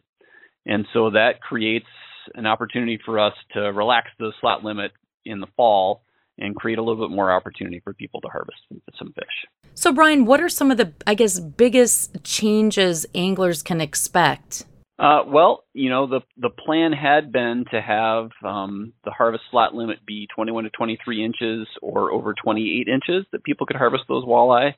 and 0.65 0.87
so 0.93 1.11
that 1.11 1.41
creates 1.41 1.87
an 2.35 2.47
opportunity 2.47 2.99
for 3.05 3.19
us 3.19 3.35
to 3.53 3.61
relax 3.61 4.09
the 4.19 4.33
slot 4.41 4.63
limit 4.63 4.93
in 5.25 5.41
the 5.41 5.49
fall 5.57 6.03
and 6.41 6.57
create 6.57 6.79
a 6.79 6.83
little 6.83 7.07
bit 7.07 7.15
more 7.15 7.31
opportunity 7.31 7.81
for 7.81 7.93
people 7.93 8.21
to 8.23 8.29
harvest 8.29 8.59
some 8.99 9.13
fish. 9.13 9.47
So, 9.75 9.93
Brian, 9.93 10.25
what 10.25 10.41
are 10.41 10.49
some 10.49 10.71
of 10.71 10.77
the, 10.79 10.93
I 11.07 11.15
guess, 11.15 11.39
biggest 11.39 12.25
changes 12.25 13.07
anglers 13.15 13.63
can 13.63 13.81
expect? 13.81 14.65
Uh, 15.01 15.23
well, 15.27 15.65
you 15.73 15.89
know, 15.89 16.07
the 16.07 16.21
the 16.37 16.51
plan 16.51 16.93
had 16.93 17.33
been 17.33 17.65
to 17.71 17.81
have 17.81 18.29
um, 18.45 18.93
the 19.03 19.11
harvest 19.11 19.45
slot 19.51 19.75
limit 19.75 20.05
be 20.05 20.29
21 20.35 20.65
to 20.65 20.71
23 20.71 21.25
inches 21.25 21.67
or 21.81 22.13
over 22.13 22.35
28 22.35 22.87
inches 22.87 23.25
that 23.33 23.43
people 23.43 23.67
could 23.67 23.77
harvest 23.77 24.05
those 24.09 24.27
walleye, 24.27 24.75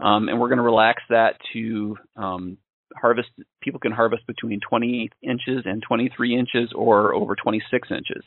um, 0.00 0.28
and 0.28 0.40
we're 0.40 0.48
going 0.48 0.58
to 0.58 0.64
relax 0.64 1.04
that 1.10 1.36
to 1.52 1.96
um, 2.16 2.58
harvest. 2.96 3.28
People 3.62 3.78
can 3.78 3.92
harvest 3.92 4.26
between 4.26 4.58
28 4.68 5.12
inches 5.22 5.62
and 5.64 5.80
23 5.86 6.36
inches 6.36 6.72
or 6.74 7.14
over 7.14 7.36
26 7.36 7.92
inches, 7.92 8.24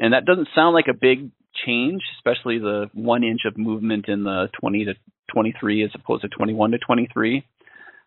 and 0.00 0.14
that 0.14 0.24
doesn't 0.24 0.48
sound 0.52 0.74
like 0.74 0.88
a 0.88 0.94
big 0.94 1.30
change, 1.66 2.02
especially 2.18 2.58
the 2.58 2.90
one 2.94 3.24
inch 3.24 3.40
of 3.46 3.56
movement 3.56 4.06
in 4.08 4.24
the 4.24 4.48
20 4.60 4.86
to 4.86 4.94
23 5.32 5.84
as 5.84 5.90
opposed 5.94 6.22
to 6.22 6.28
21 6.28 6.72
to 6.72 6.78
23. 6.78 7.44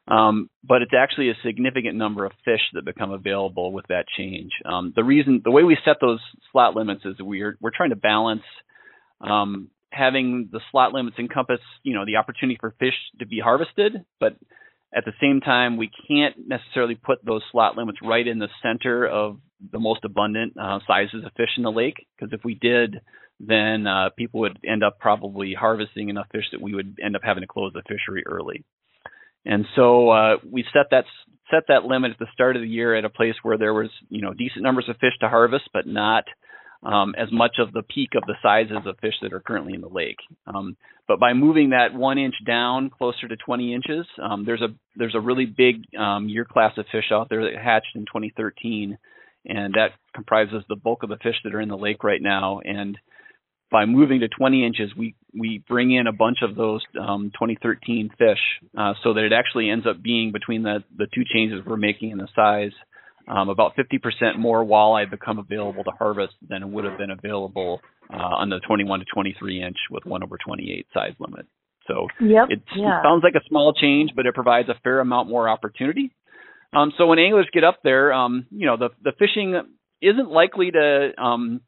Um, 0.07 0.49
but 0.63 0.83
it's 0.83 0.93
actually 0.95 1.29
a 1.29 1.37
significant 1.43 1.95
number 1.95 2.25
of 2.25 2.31
fish 2.43 2.61
that 2.73 2.85
become 2.85 3.11
available 3.11 3.71
with 3.71 3.87
that 3.87 4.05
change. 4.15 4.51
Um, 4.63 4.93
the 4.95 5.03
reason, 5.03 5.41
the 5.43 5.51
way 5.51 5.63
we 5.63 5.77
set 5.83 5.97
those 5.99 6.19
slot 6.51 6.75
limits 6.75 7.01
is 7.05 7.15
we're 7.19 7.57
we're 7.59 7.71
trying 7.75 7.89
to 7.89 7.95
balance 7.95 8.43
um, 9.19 9.69
having 9.89 10.49
the 10.51 10.59
slot 10.71 10.93
limits 10.93 11.17
encompass, 11.17 11.59
you 11.81 11.95
know, 11.95 12.05
the 12.05 12.17
opportunity 12.17 12.57
for 12.59 12.75
fish 12.79 12.93
to 13.19 13.25
be 13.25 13.39
harvested, 13.39 14.05
but 14.19 14.35
at 14.95 15.05
the 15.05 15.13
same 15.21 15.41
time, 15.41 15.77
we 15.77 15.91
can't 16.07 16.35
necessarily 16.47 16.95
put 16.95 17.23
those 17.25 17.41
slot 17.51 17.75
limits 17.75 17.99
right 18.01 18.25
in 18.25 18.39
the 18.39 18.47
center 18.63 19.05
of 19.05 19.39
the 19.71 19.79
most 19.79 20.05
abundant 20.05 20.53
uh, 20.61 20.79
sizes 20.87 21.25
of 21.25 21.31
fish 21.35 21.49
in 21.57 21.63
the 21.63 21.71
lake, 21.71 22.05
because 22.15 22.31
if 22.33 22.45
we 22.45 22.53
did, 22.55 23.01
then 23.39 23.87
uh, 23.87 24.09
people 24.17 24.41
would 24.41 24.57
end 24.65 24.83
up 24.83 24.99
probably 24.99 25.53
harvesting 25.53 26.09
enough 26.09 26.27
fish 26.31 26.45
that 26.51 26.61
we 26.61 26.73
would 26.73 26.97
end 27.03 27.15
up 27.15 27.21
having 27.23 27.41
to 27.41 27.47
close 27.47 27.73
the 27.73 27.81
fishery 27.81 28.23
early. 28.25 28.63
And 29.45 29.65
so 29.75 30.09
uh, 30.09 30.37
we 30.49 30.63
set 30.73 30.87
that 30.91 31.05
set 31.51 31.63
that 31.67 31.83
limit 31.83 32.11
at 32.11 32.19
the 32.19 32.27
start 32.33 32.55
of 32.55 32.63
the 32.63 32.67
year 32.67 32.95
at 32.95 33.05
a 33.05 33.09
place 33.09 33.35
where 33.43 33.57
there 33.57 33.73
was 33.73 33.89
you 34.09 34.21
know 34.21 34.33
decent 34.33 34.63
numbers 34.63 34.85
of 34.87 34.95
fish 34.97 35.13
to 35.19 35.29
harvest, 35.29 35.65
but 35.73 35.85
not 35.85 36.23
um, 36.83 37.15
as 37.17 37.31
much 37.31 37.57
of 37.59 37.71
the 37.73 37.83
peak 37.83 38.09
of 38.15 38.23
the 38.27 38.35
sizes 38.41 38.85
of 38.85 38.97
fish 38.99 39.15
that 39.21 39.33
are 39.33 39.39
currently 39.39 39.73
in 39.73 39.81
the 39.81 39.89
lake. 39.89 40.17
Um, 40.47 40.77
but 41.07 41.19
by 41.19 41.33
moving 41.33 41.69
that 41.69 41.93
one 41.93 42.17
inch 42.17 42.35
down 42.45 42.89
closer 42.89 43.27
to 43.27 43.35
20 43.35 43.73
inches, 43.73 44.05
um, 44.21 44.43
there's 44.45 44.61
a 44.61 44.69
there's 44.95 45.15
a 45.15 45.19
really 45.19 45.45
big 45.45 45.83
um, 45.97 46.27
year 46.27 46.45
class 46.45 46.73
of 46.77 46.85
fish 46.91 47.11
out 47.11 47.29
there 47.29 47.43
that 47.43 47.61
hatched 47.61 47.95
in 47.95 48.01
2013, 48.01 48.97
and 49.45 49.73
that 49.75 49.89
comprises 50.15 50.63
the 50.67 50.75
bulk 50.75 51.03
of 51.03 51.09
the 51.09 51.17
fish 51.17 51.35
that 51.43 51.53
are 51.53 51.61
in 51.61 51.69
the 51.69 51.77
lake 51.77 52.03
right 52.03 52.21
now. 52.21 52.59
And 52.63 52.97
by 53.71 53.85
moving 53.85 54.21
to 54.21 54.27
20 54.27 54.65
inches, 54.65 54.91
we 54.97 55.15
we 55.37 55.63
bring 55.67 55.91
in 55.91 56.07
a 56.07 56.13
bunch 56.13 56.37
of 56.41 56.55
those 56.55 56.81
um, 56.99 57.31
2013 57.33 58.09
fish, 58.17 58.39
uh, 58.77 58.93
so 59.03 59.13
that 59.13 59.23
it 59.23 59.33
actually 59.33 59.69
ends 59.69 59.85
up 59.85 60.01
being 60.01 60.31
between 60.31 60.63
the 60.63 60.83
the 60.97 61.07
two 61.13 61.23
changes 61.31 61.61
we're 61.65 61.77
making 61.77 62.11
in 62.11 62.17
the 62.17 62.29
size, 62.35 62.73
um, 63.27 63.49
about 63.49 63.73
50% 63.75 64.37
more 64.37 64.63
walleye 64.63 65.09
become 65.09 65.39
available 65.39 65.83
to 65.83 65.91
harvest 65.91 66.33
than 66.47 66.71
would 66.71 66.85
have 66.85 66.97
been 66.97 67.11
available 67.11 67.81
uh, 68.13 68.17
on 68.17 68.49
the 68.49 68.59
21 68.67 68.99
to 68.99 69.05
23 69.13 69.63
inch 69.63 69.77
with 69.89 70.05
one 70.05 70.23
over 70.23 70.37
28 70.37 70.85
size 70.93 71.13
limit. 71.19 71.45
So 71.87 72.07
yep, 72.19 72.47
it 72.49 72.61
yeah. 72.75 73.01
sounds 73.03 73.23
like 73.23 73.35
a 73.35 73.47
small 73.47 73.73
change, 73.73 74.11
but 74.15 74.25
it 74.25 74.33
provides 74.33 74.69
a 74.69 74.79
fair 74.83 74.99
amount 74.99 75.29
more 75.29 75.47
opportunity. 75.47 76.15
Um, 76.73 76.91
so 76.97 77.05
when 77.05 77.19
anglers 77.19 77.47
get 77.53 77.63
up 77.63 77.79
there, 77.83 78.11
um, 78.11 78.47
you 78.49 78.65
know 78.65 78.77
the 78.77 78.89
the 79.03 79.11
fishing 79.17 79.61
isn't 80.01 80.29
likely 80.29 80.71
to 80.71 81.11
um, 81.21 81.61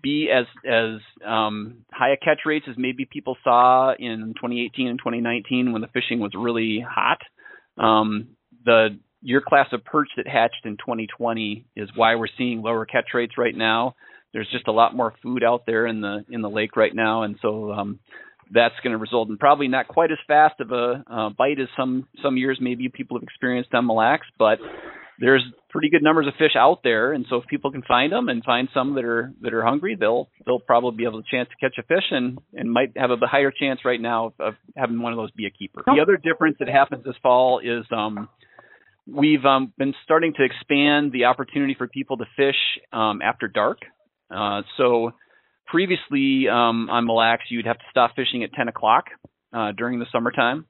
be 0.00 0.28
as 0.32 0.46
as 0.64 1.00
um, 1.26 1.84
high 1.92 2.12
a 2.12 2.16
catch 2.16 2.40
rates 2.46 2.66
as 2.68 2.76
maybe 2.78 3.08
people 3.10 3.36
saw 3.42 3.92
in 3.98 4.34
2018 4.36 4.88
and 4.88 4.98
2019 4.98 5.72
when 5.72 5.82
the 5.82 5.88
fishing 5.88 6.20
was 6.20 6.32
really 6.36 6.84
hot. 6.88 7.18
Um, 7.76 8.28
the 8.64 8.98
year 9.26 9.42
class 9.46 9.66
of 9.72 9.84
perch 9.84 10.08
that 10.16 10.28
hatched 10.28 10.64
in 10.64 10.76
2020 10.76 11.66
is 11.74 11.88
why 11.96 12.14
we're 12.14 12.28
seeing 12.38 12.62
lower 12.62 12.86
catch 12.86 13.06
rates 13.12 13.34
right 13.36 13.56
now. 13.56 13.96
There's 14.32 14.48
just 14.52 14.68
a 14.68 14.72
lot 14.72 14.94
more 14.94 15.14
food 15.20 15.42
out 15.42 15.64
there 15.66 15.86
in 15.86 16.00
the 16.00 16.24
in 16.30 16.42
the 16.42 16.50
lake 16.50 16.76
right 16.76 16.94
now, 16.94 17.22
and 17.22 17.36
so 17.42 17.72
um, 17.72 17.98
that's 18.52 18.74
going 18.84 18.92
to 18.92 18.98
result 18.98 19.28
in 19.28 19.36
probably 19.36 19.66
not 19.66 19.88
quite 19.88 20.12
as 20.12 20.18
fast 20.28 20.60
of 20.60 20.70
a 20.70 21.04
uh, 21.10 21.30
bite 21.30 21.58
as 21.58 21.68
some 21.76 22.06
some 22.22 22.36
years 22.36 22.58
maybe 22.60 22.88
people 22.88 23.16
have 23.16 23.22
experienced 23.24 23.74
on 23.74 23.86
Mille 23.86 23.96
Lacs, 23.96 24.26
but 24.38 24.58
there's 25.18 25.42
pretty 25.70 25.88
good 25.88 26.02
numbers 26.02 26.26
of 26.26 26.34
fish 26.34 26.54
out 26.56 26.80
there, 26.84 27.12
and 27.12 27.24
so 27.28 27.36
if 27.36 27.46
people 27.46 27.72
can 27.72 27.82
find 27.82 28.12
them 28.12 28.28
and 28.28 28.44
find 28.44 28.68
some 28.74 28.94
that 28.94 29.04
are 29.04 29.32
that 29.40 29.54
are 29.54 29.64
hungry, 29.64 29.96
they'll 29.98 30.28
they'll 30.44 30.60
probably 30.60 30.96
be 30.96 31.04
able 31.04 31.20
to 31.20 31.28
chance 31.28 31.48
to 31.48 31.56
catch 31.56 31.78
a 31.78 31.82
fish 31.82 32.04
and 32.10 32.38
and 32.54 32.70
might 32.70 32.92
have 32.96 33.10
a 33.10 33.26
higher 33.26 33.50
chance 33.50 33.80
right 33.84 34.00
now 34.00 34.26
of, 34.26 34.32
of 34.38 34.54
having 34.76 35.00
one 35.00 35.12
of 35.12 35.16
those 35.16 35.30
be 35.32 35.46
a 35.46 35.50
keeper. 35.50 35.82
The 35.86 36.02
other 36.02 36.16
difference 36.16 36.56
that 36.60 36.68
happens 36.68 37.04
this 37.04 37.16
fall 37.22 37.60
is 37.60 37.84
um, 37.90 38.28
we've 39.06 39.44
um, 39.44 39.72
been 39.78 39.94
starting 40.04 40.34
to 40.34 40.44
expand 40.44 41.12
the 41.12 41.24
opportunity 41.24 41.74
for 41.76 41.86
people 41.86 42.16
to 42.18 42.24
fish 42.36 42.56
um, 42.92 43.20
after 43.22 43.48
dark. 43.48 43.78
Uh, 44.34 44.62
so 44.76 45.12
previously 45.66 46.48
um, 46.48 46.90
on 46.90 47.06
Mille 47.06 47.16
Lacs, 47.16 47.44
you'd 47.48 47.66
have 47.66 47.78
to 47.78 47.84
stop 47.90 48.12
fishing 48.16 48.42
at 48.42 48.52
10 48.52 48.68
o'clock 48.68 49.06
uh, 49.52 49.72
during 49.72 49.98
the 49.98 50.06
summertime. 50.12 50.66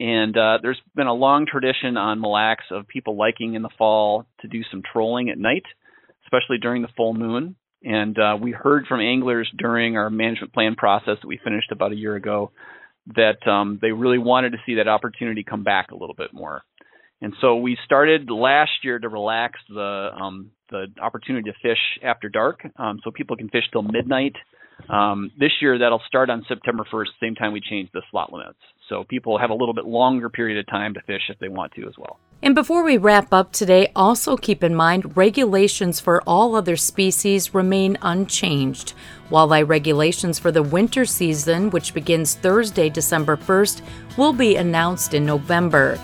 And 0.00 0.36
uh, 0.36 0.58
there's 0.62 0.80
been 0.94 1.08
a 1.08 1.14
long 1.14 1.46
tradition 1.46 1.96
on 1.96 2.20
Mille 2.20 2.32
Lacs 2.32 2.64
of 2.70 2.86
people 2.86 3.16
liking 3.16 3.54
in 3.54 3.62
the 3.62 3.70
fall 3.76 4.26
to 4.40 4.48
do 4.48 4.62
some 4.70 4.82
trolling 4.92 5.28
at 5.28 5.38
night, 5.38 5.64
especially 6.24 6.58
during 6.58 6.82
the 6.82 6.88
full 6.96 7.14
moon. 7.14 7.56
And 7.82 8.16
uh, 8.18 8.36
we 8.40 8.52
heard 8.52 8.86
from 8.86 9.00
anglers 9.00 9.50
during 9.56 9.96
our 9.96 10.10
management 10.10 10.52
plan 10.52 10.74
process 10.76 11.16
that 11.20 11.26
we 11.26 11.40
finished 11.42 11.72
about 11.72 11.92
a 11.92 11.96
year 11.96 12.14
ago 12.14 12.52
that 13.16 13.46
um, 13.50 13.78
they 13.80 13.92
really 13.92 14.18
wanted 14.18 14.50
to 14.50 14.58
see 14.66 14.76
that 14.76 14.88
opportunity 14.88 15.42
come 15.42 15.64
back 15.64 15.90
a 15.90 15.96
little 15.96 16.14
bit 16.14 16.32
more. 16.32 16.62
And 17.20 17.34
so 17.40 17.56
we 17.56 17.76
started 17.84 18.30
last 18.30 18.70
year 18.84 18.98
to 18.98 19.08
relax 19.08 19.58
the 19.68 20.10
um, 20.14 20.50
the 20.70 20.86
opportunity 21.00 21.50
to 21.50 21.56
fish 21.62 21.78
after 22.02 22.28
dark, 22.28 22.60
um, 22.76 23.00
so 23.02 23.10
people 23.10 23.36
can 23.36 23.48
fish 23.48 23.64
till 23.72 23.82
midnight. 23.82 24.34
Um, 24.88 25.30
this 25.38 25.50
year 25.60 25.78
that'll 25.78 26.02
start 26.06 26.30
on 26.30 26.44
September 26.48 26.84
1st, 26.90 27.06
same 27.20 27.34
time 27.34 27.52
we 27.52 27.60
change 27.60 27.90
the 27.92 28.02
slot 28.10 28.32
limits. 28.32 28.58
So 28.88 29.04
people 29.04 29.38
have 29.38 29.50
a 29.50 29.54
little 29.54 29.74
bit 29.74 29.84
longer 29.84 30.30
period 30.30 30.58
of 30.58 30.66
time 30.66 30.94
to 30.94 31.00
fish 31.02 31.22
if 31.28 31.38
they 31.38 31.48
want 31.48 31.72
to 31.72 31.86
as 31.86 31.94
well. 31.98 32.18
And 32.42 32.54
before 32.54 32.84
we 32.84 32.96
wrap 32.96 33.32
up 33.32 33.52
today, 33.52 33.90
also 33.94 34.36
keep 34.36 34.62
in 34.62 34.74
mind 34.74 35.16
regulations 35.16 36.00
for 36.00 36.22
all 36.22 36.54
other 36.54 36.76
species 36.76 37.52
remain 37.52 37.98
unchanged. 38.00 38.94
Walleye 39.30 39.68
regulations 39.68 40.38
for 40.38 40.52
the 40.52 40.62
winter 40.62 41.04
season, 41.04 41.70
which 41.70 41.92
begins 41.92 42.36
Thursday, 42.36 42.88
December 42.88 43.36
1st, 43.36 43.82
will 44.16 44.32
be 44.32 44.56
announced 44.56 45.12
in 45.12 45.26
November. 45.26 45.98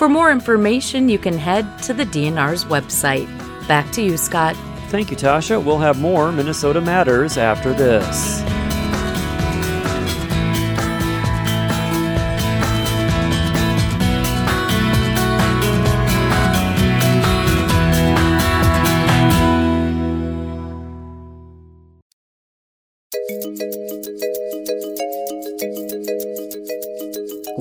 For 0.00 0.08
more 0.08 0.32
information, 0.32 1.10
you 1.10 1.18
can 1.18 1.36
head 1.36 1.78
to 1.82 1.92
the 1.92 2.06
DNR's 2.06 2.64
website. 2.64 3.28
Back 3.68 3.92
to 3.92 4.00
you, 4.00 4.16
Scott. 4.16 4.56
Thank 4.88 5.10
you, 5.10 5.16
Tasha. 5.18 5.62
We'll 5.62 5.76
have 5.76 6.00
more 6.00 6.32
Minnesota 6.32 6.80
Matters 6.80 7.36
after 7.36 7.74
this. 7.74 8.40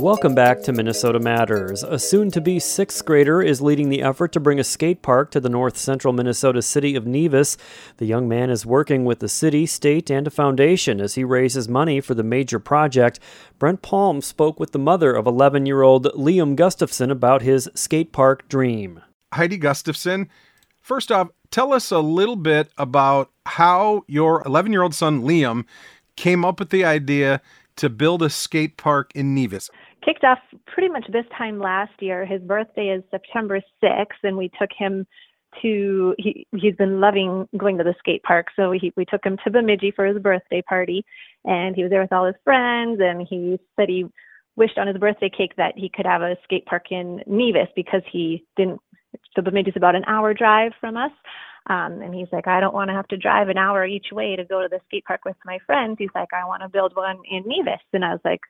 Welcome 0.10 0.34
back 0.34 0.64
to 0.64 0.74
Minnesota 0.74 1.20
Matters. 1.20 1.84
A 1.84 2.00
soon 2.00 2.32
to 2.32 2.42
be 2.42 2.58
sixth 2.58 3.06
grader 3.06 3.44
is 3.44 3.62
leading 3.62 3.90
the 3.90 4.02
effort 4.02 4.32
to 4.32 4.40
bring 4.40 4.60
a 4.60 4.64
skate 4.64 5.04
park 5.04 5.30
to 5.30 5.40
the 5.40 5.50
north 5.50 5.78
central 5.78 6.14
Minnesota 6.14 6.64
city 6.64 6.96
of 6.96 7.06
Nevis. 7.06 7.58
The 7.98 8.08
young 8.08 8.28
man 8.28 8.50
is 8.50 8.66
working 8.66 9.06
with 9.06 9.20
the 9.20 9.30
city, 9.30 9.68
state, 9.68 10.10
and 10.10 10.26
a 10.26 10.32
foundation 10.32 11.00
as 11.00 11.14
he 11.14 11.24
raises 11.24 11.70
money 11.70 12.02
for 12.02 12.16
the 12.16 12.24
major 12.24 12.58
project. 12.58 13.20
Brent 13.60 13.84
Palm 13.84 14.24
spoke 14.24 14.60
with 14.60 14.72
the 14.72 14.80
mother 14.80 15.14
of 15.14 15.28
11 15.28 15.68
year 15.68 15.84
old 15.84 16.06
Liam 16.16 16.56
Gustafson 16.56 17.12
about 17.12 17.44
his 17.44 17.70
skate 17.76 18.12
park 18.12 18.50
dream. 18.50 19.04
Heidi 19.36 19.58
Gustafson, 19.58 20.28
first 20.82 21.12
off, 21.12 21.30
tell 21.52 21.72
us 21.72 21.92
a 21.92 22.00
little 22.00 22.36
bit 22.36 22.72
about 22.80 23.30
how 23.46 24.06
your 24.08 24.42
11 24.48 24.72
year 24.72 24.82
old 24.82 24.96
son 24.96 25.22
Liam 25.22 25.66
came 26.16 26.44
up 26.44 26.58
with 26.58 26.72
the 26.72 26.84
idea 26.84 27.44
to 27.76 27.90
build 27.90 28.22
a 28.22 28.30
skate 28.30 28.76
park 28.76 29.12
in 29.16 29.34
Nevis 29.34 29.70
kicked 30.04 30.24
off 30.24 30.40
pretty 30.68 30.90
much 30.90 31.06
this 31.12 31.26
time 31.38 31.60
last 31.60 31.94
year. 32.00 32.26
His 32.26 32.42
birthday 32.42 32.90
is 32.90 33.04
September 33.12 33.62
6th, 33.84 34.24
and 34.24 34.38
we 34.38 34.50
took 34.60 34.70
him 34.78 35.06
to 35.62 36.16
he 36.18 36.46
he's 36.56 36.76
been 36.76 37.00
loving 37.00 37.48
going 37.58 37.78
to 37.78 37.84
the 37.84 37.96
skate 38.00 38.24
park. 38.24 38.48
So 38.56 38.72
he 38.72 38.94
we 38.96 39.06
took 39.06 39.24
him 39.24 39.38
to 39.44 39.52
Bemidji 39.52 39.92
for 39.92 40.06
his 40.06 40.22
birthday 40.22 40.62
party 40.62 41.04
and 41.46 41.76
he 41.76 41.84
was 41.84 41.90
there 41.90 42.02
with 42.02 42.14
all 42.14 42.26
his 42.26 42.36
friends 42.44 43.00
and 43.02 43.26
he 43.28 43.60
said 43.76 43.90
he 43.90 44.06
wished 44.56 44.78
on 44.78 44.88
his 44.88 44.98
birthday 44.98 45.30
cake 45.30 45.56
that 45.58 45.74
he 45.78 45.90
could 45.90 46.06
have 46.06 46.22
a 46.22 46.36
skate 46.44 46.66
park 46.66 46.92
in 46.92 47.22
Nevis 47.26 47.70
because 47.76 48.02
he 48.12 48.46
didn't 48.58 48.80
so 49.36 49.42
Bemidji's 49.42 49.76
about 49.76 49.96
an 49.96 50.06
hour 50.06 50.34
drive 50.34 50.74
from 50.80 50.98
us. 50.98 51.12
Um 51.68 52.02
and 52.02 52.14
he's 52.14 52.28
like 52.32 52.48
I 52.48 52.60
don't 52.60 52.74
want 52.74 52.90
to 52.90 52.96
have 52.96 53.08
to 53.08 53.18
drive 53.18 53.50
an 53.50 53.58
hour 53.58 53.86
each 53.86 54.08
way 54.12 54.36
to 54.36 54.46
go 54.46 54.62
to 54.62 54.68
the 54.70 54.82
skate 54.88 55.06
park 55.06 55.22
with 55.26 55.38
my 55.46 55.58
friends. 55.66 55.96
He's 55.98 56.10
like 56.14 56.30
I 56.34 56.46
want 56.46 56.62
to 56.62 56.70
build 56.70 56.96
one 56.96 57.18
in 57.30 57.44
Nevis. 57.46 57.82
And 57.94 58.06
I 58.06 58.12
was 58.12 58.22
like 58.24 58.42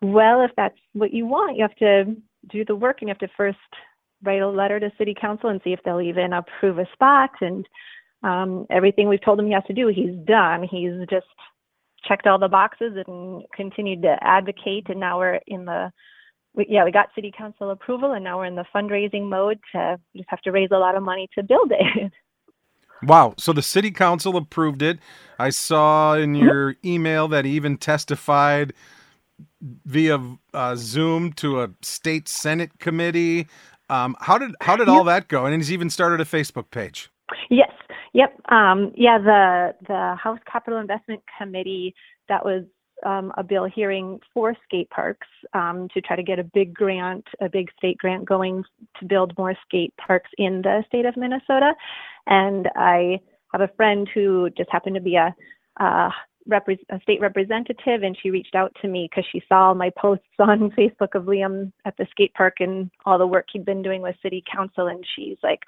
well, 0.00 0.42
if 0.42 0.50
that's 0.56 0.78
what 0.92 1.12
you 1.12 1.26
want, 1.26 1.56
you 1.56 1.62
have 1.62 1.76
to 1.76 2.16
do 2.50 2.64
the 2.64 2.76
work 2.76 2.98
and 3.00 3.08
you 3.08 3.14
have 3.14 3.18
to 3.18 3.34
first 3.36 3.58
write 4.22 4.42
a 4.42 4.48
letter 4.48 4.80
to 4.80 4.90
city 4.98 5.14
council 5.18 5.50
and 5.50 5.60
see 5.62 5.72
if 5.72 5.80
they'll 5.84 6.00
even 6.00 6.32
approve 6.32 6.78
a 6.78 6.86
spot. 6.92 7.30
And 7.40 7.66
um, 8.22 8.66
everything 8.70 9.08
we've 9.08 9.24
told 9.24 9.38
him 9.38 9.46
he 9.46 9.52
has 9.52 9.64
to 9.66 9.74
do, 9.74 9.88
he's 9.88 10.14
done. 10.24 10.66
He's 10.68 10.92
just 11.10 11.26
checked 12.06 12.26
all 12.26 12.38
the 12.38 12.48
boxes 12.48 12.92
and 13.06 13.42
continued 13.54 14.02
to 14.02 14.16
advocate. 14.20 14.88
And 14.88 15.00
now 15.00 15.18
we're 15.18 15.40
in 15.46 15.64
the, 15.64 15.90
we, 16.54 16.66
yeah, 16.68 16.84
we 16.84 16.92
got 16.92 17.08
city 17.14 17.32
council 17.36 17.70
approval 17.70 18.12
and 18.12 18.24
now 18.24 18.38
we're 18.38 18.46
in 18.46 18.56
the 18.56 18.64
fundraising 18.74 19.28
mode 19.28 19.58
to 19.72 19.98
just 20.16 20.28
have 20.28 20.40
to 20.42 20.52
raise 20.52 20.70
a 20.72 20.78
lot 20.78 20.96
of 20.96 21.02
money 21.02 21.28
to 21.36 21.42
build 21.42 21.72
it. 21.72 22.12
Wow. 23.02 23.34
So 23.38 23.52
the 23.52 23.62
city 23.62 23.92
council 23.92 24.36
approved 24.36 24.82
it. 24.82 24.98
I 25.38 25.50
saw 25.50 26.14
in 26.14 26.34
your 26.34 26.74
email 26.84 27.28
that 27.28 27.44
he 27.44 27.52
even 27.52 27.76
testified 27.76 28.72
via 29.60 30.18
uh, 30.54 30.76
Zoom 30.76 31.32
to 31.34 31.62
a 31.62 31.70
state 31.82 32.28
senate 32.28 32.78
committee. 32.78 33.46
Um, 33.90 34.16
how 34.20 34.38
did 34.38 34.54
how 34.60 34.76
did 34.76 34.88
all 34.88 35.04
that 35.04 35.28
go? 35.28 35.46
And 35.46 35.54
he's 35.54 35.72
even 35.72 35.90
started 35.90 36.20
a 36.20 36.24
Facebook 36.24 36.70
page. 36.70 37.10
Yes. 37.50 37.72
Yep. 38.12 38.40
Um, 38.50 38.92
yeah. 38.96 39.18
The 39.18 39.74
the 39.86 40.16
House 40.22 40.38
Capital 40.50 40.78
Investment 40.78 41.22
Committee 41.38 41.94
that 42.28 42.44
was 42.44 42.64
um, 43.04 43.32
a 43.36 43.44
bill 43.44 43.64
hearing 43.64 44.20
for 44.34 44.54
skate 44.64 44.90
parks 44.90 45.26
um, 45.54 45.88
to 45.94 46.00
try 46.00 46.16
to 46.16 46.22
get 46.22 46.38
a 46.38 46.44
big 46.44 46.74
grant, 46.74 47.24
a 47.40 47.48
big 47.48 47.68
state 47.76 47.98
grant 47.98 48.24
going 48.24 48.64
to 48.98 49.06
build 49.06 49.36
more 49.38 49.54
skate 49.66 49.94
parks 49.96 50.30
in 50.36 50.62
the 50.62 50.82
state 50.88 51.06
of 51.06 51.16
Minnesota. 51.16 51.74
And 52.26 52.68
I 52.76 53.20
have 53.52 53.60
a 53.60 53.70
friend 53.76 54.08
who 54.12 54.50
just 54.50 54.70
happened 54.70 54.96
to 54.96 55.00
be 55.00 55.16
a, 55.16 55.34
a 55.78 56.10
repre- 56.48 56.78
a 56.90 57.00
state 57.00 57.20
representative, 57.20 58.02
and 58.02 58.16
she 58.20 58.30
reached 58.30 58.54
out 58.54 58.74
to 58.82 58.88
me 58.88 59.08
because 59.10 59.28
she 59.30 59.42
saw 59.48 59.74
my 59.74 59.90
posts 59.96 60.26
on 60.38 60.70
Facebook 60.70 61.14
of 61.14 61.24
Liam 61.24 61.72
at 61.84 61.96
the 61.96 62.06
skate 62.10 62.34
park 62.34 62.56
and 62.60 62.90
all 63.04 63.18
the 63.18 63.26
work 63.26 63.46
he'd 63.52 63.64
been 63.64 63.82
doing 63.82 64.02
with 64.02 64.16
city 64.22 64.42
council. 64.50 64.86
And 64.86 65.04
she's 65.14 65.36
like, 65.42 65.60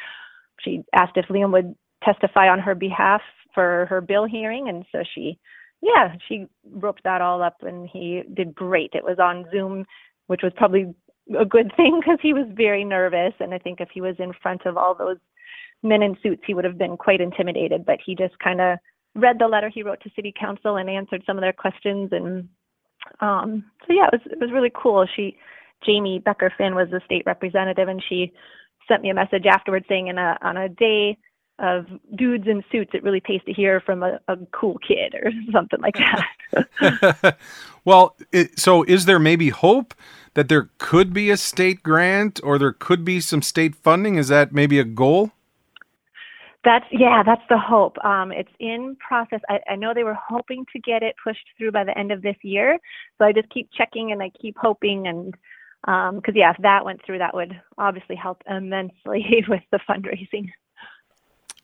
she 0.60 0.82
asked 0.94 1.16
if 1.16 1.26
Liam 1.26 1.52
would 1.52 1.74
testify 2.04 2.48
on 2.48 2.58
her 2.58 2.74
behalf 2.74 3.22
for 3.54 3.86
her 3.90 4.00
bill 4.00 4.26
hearing, 4.26 4.68
and 4.68 4.84
so 4.92 5.02
she, 5.14 5.38
yeah, 5.82 6.14
she 6.28 6.46
roped 6.70 7.04
that 7.04 7.20
all 7.20 7.42
up, 7.42 7.56
and 7.62 7.88
he 7.92 8.22
did 8.34 8.54
great. 8.54 8.90
It 8.94 9.04
was 9.04 9.18
on 9.18 9.46
Zoom, 9.50 9.86
which 10.28 10.42
was 10.42 10.52
probably 10.56 10.94
a 11.38 11.44
good 11.44 11.72
thing 11.76 12.00
because 12.00 12.18
he 12.22 12.32
was 12.32 12.46
very 12.52 12.84
nervous, 12.84 13.34
and 13.40 13.52
I 13.52 13.58
think 13.58 13.80
if 13.80 13.88
he 13.92 14.00
was 14.00 14.16
in 14.18 14.32
front 14.42 14.66
of 14.66 14.76
all 14.76 14.94
those 14.94 15.18
men 15.82 16.02
in 16.02 16.16
suits, 16.22 16.42
he 16.46 16.54
would 16.54 16.64
have 16.64 16.78
been 16.78 16.96
quite 16.96 17.20
intimidated. 17.20 17.84
But 17.84 17.98
he 18.04 18.14
just 18.14 18.38
kind 18.38 18.60
of 18.60 18.78
read 19.14 19.38
the 19.38 19.48
letter 19.48 19.68
he 19.68 19.82
wrote 19.82 20.00
to 20.02 20.10
city 20.14 20.32
council 20.38 20.76
and 20.76 20.88
answered 20.88 21.22
some 21.26 21.36
of 21.36 21.42
their 21.42 21.52
questions. 21.52 22.10
And 22.12 22.48
um 23.20 23.64
so 23.86 23.92
yeah 23.92 24.08
it 24.12 24.12
was 24.12 24.32
it 24.32 24.40
was 24.40 24.52
really 24.52 24.72
cool. 24.74 25.06
She 25.14 25.36
jamie 25.84 26.18
becker 26.18 26.52
finn 26.56 26.74
was 26.74 26.88
the 26.90 27.00
state 27.04 27.22
representative 27.26 27.88
and 27.88 28.02
she 28.06 28.32
sent 28.86 29.02
me 29.02 29.10
a 29.10 29.14
message 29.14 29.46
afterwards 29.46 29.86
saying 29.88 30.08
in 30.08 30.18
a 30.18 30.38
on 30.42 30.56
a 30.56 30.68
day 30.68 31.16
of 31.58 31.86
dudes 32.16 32.46
in 32.46 32.62
suits 32.72 32.90
it 32.94 33.02
really 33.02 33.20
pays 33.20 33.40
to 33.44 33.52
hear 33.52 33.80
from 33.80 34.02
a, 34.02 34.18
a 34.28 34.36
cool 34.52 34.78
kid 34.86 35.14
or 35.14 35.30
something 35.52 35.80
like 35.80 35.96
that. 35.96 37.36
Well 37.84 38.14
it, 38.30 38.58
so 38.58 38.82
is 38.82 39.06
there 39.06 39.18
maybe 39.18 39.48
hope 39.48 39.94
that 40.34 40.48
there 40.48 40.70
could 40.78 41.12
be 41.12 41.30
a 41.30 41.36
state 41.36 41.82
grant 41.82 42.40
or 42.44 42.58
there 42.58 42.72
could 42.72 43.04
be 43.04 43.20
some 43.20 43.42
state 43.42 43.74
funding? 43.74 44.16
Is 44.16 44.28
that 44.28 44.52
maybe 44.52 44.78
a 44.78 44.84
goal 44.84 45.32
that's 46.64 46.84
yeah, 46.90 47.22
that's 47.24 47.42
the 47.48 47.58
hope. 47.58 48.02
Um, 48.04 48.32
it's 48.32 48.50
in 48.58 48.96
process. 48.96 49.40
I, 49.48 49.60
I 49.70 49.76
know 49.76 49.94
they 49.94 50.04
were 50.04 50.18
hoping 50.28 50.64
to 50.72 50.78
get 50.78 51.02
it 51.02 51.14
pushed 51.22 51.46
through 51.56 51.72
by 51.72 51.84
the 51.84 51.96
end 51.96 52.12
of 52.12 52.22
this 52.22 52.36
year, 52.42 52.78
so 53.18 53.24
I 53.24 53.32
just 53.32 53.48
keep 53.50 53.70
checking 53.72 54.12
and 54.12 54.22
I 54.22 54.30
keep 54.40 54.56
hoping 54.58 55.06
and 55.06 55.34
because 55.82 56.34
um, 56.34 56.36
yeah, 56.36 56.50
if 56.50 56.58
that 56.62 56.84
went 56.84 57.04
through, 57.04 57.18
that 57.18 57.34
would 57.34 57.58
obviously 57.78 58.14
help 58.14 58.42
immensely 58.48 59.44
with 59.48 59.62
the 59.72 59.80
fundraising. 59.88 60.50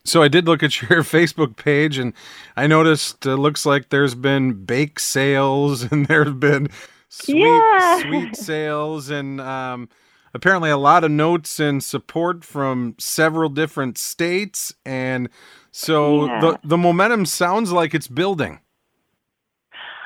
So 0.05 0.23
I 0.23 0.29
did 0.29 0.47
look 0.47 0.63
at 0.63 0.81
your 0.81 1.03
Facebook 1.03 1.57
page, 1.57 1.99
and 1.99 2.15
I 2.57 2.67
noticed 2.67 3.27
it 3.27 3.37
looks 3.37 3.67
like 3.67 3.91
there's 3.91 4.15
been 4.15 4.65
bake 4.65 4.99
sales 4.99 5.83
and 5.93 6.07
there's 6.07 6.33
been 6.33 6.69
sweet 7.09 7.41
yeah. 7.41 8.01
sweet 8.01 8.37
sales 8.37 9.11
and 9.11 9.41
um, 9.41 9.89
apparently 10.37 10.71
a 10.71 10.77
lot 10.77 11.03
of 11.03 11.11
notes 11.11 11.59
and 11.59 11.83
support 11.83 12.45
from 12.45 12.95
several 12.99 13.49
different 13.49 13.97
states 13.97 14.75
and 14.85 15.29
so 15.73 16.27
yeah. 16.27 16.41
the 16.41 16.59
the 16.65 16.79
momentum 16.79 17.27
sounds 17.27 17.73
like 17.73 17.95
it's 17.95 18.09
building. 18.09 18.61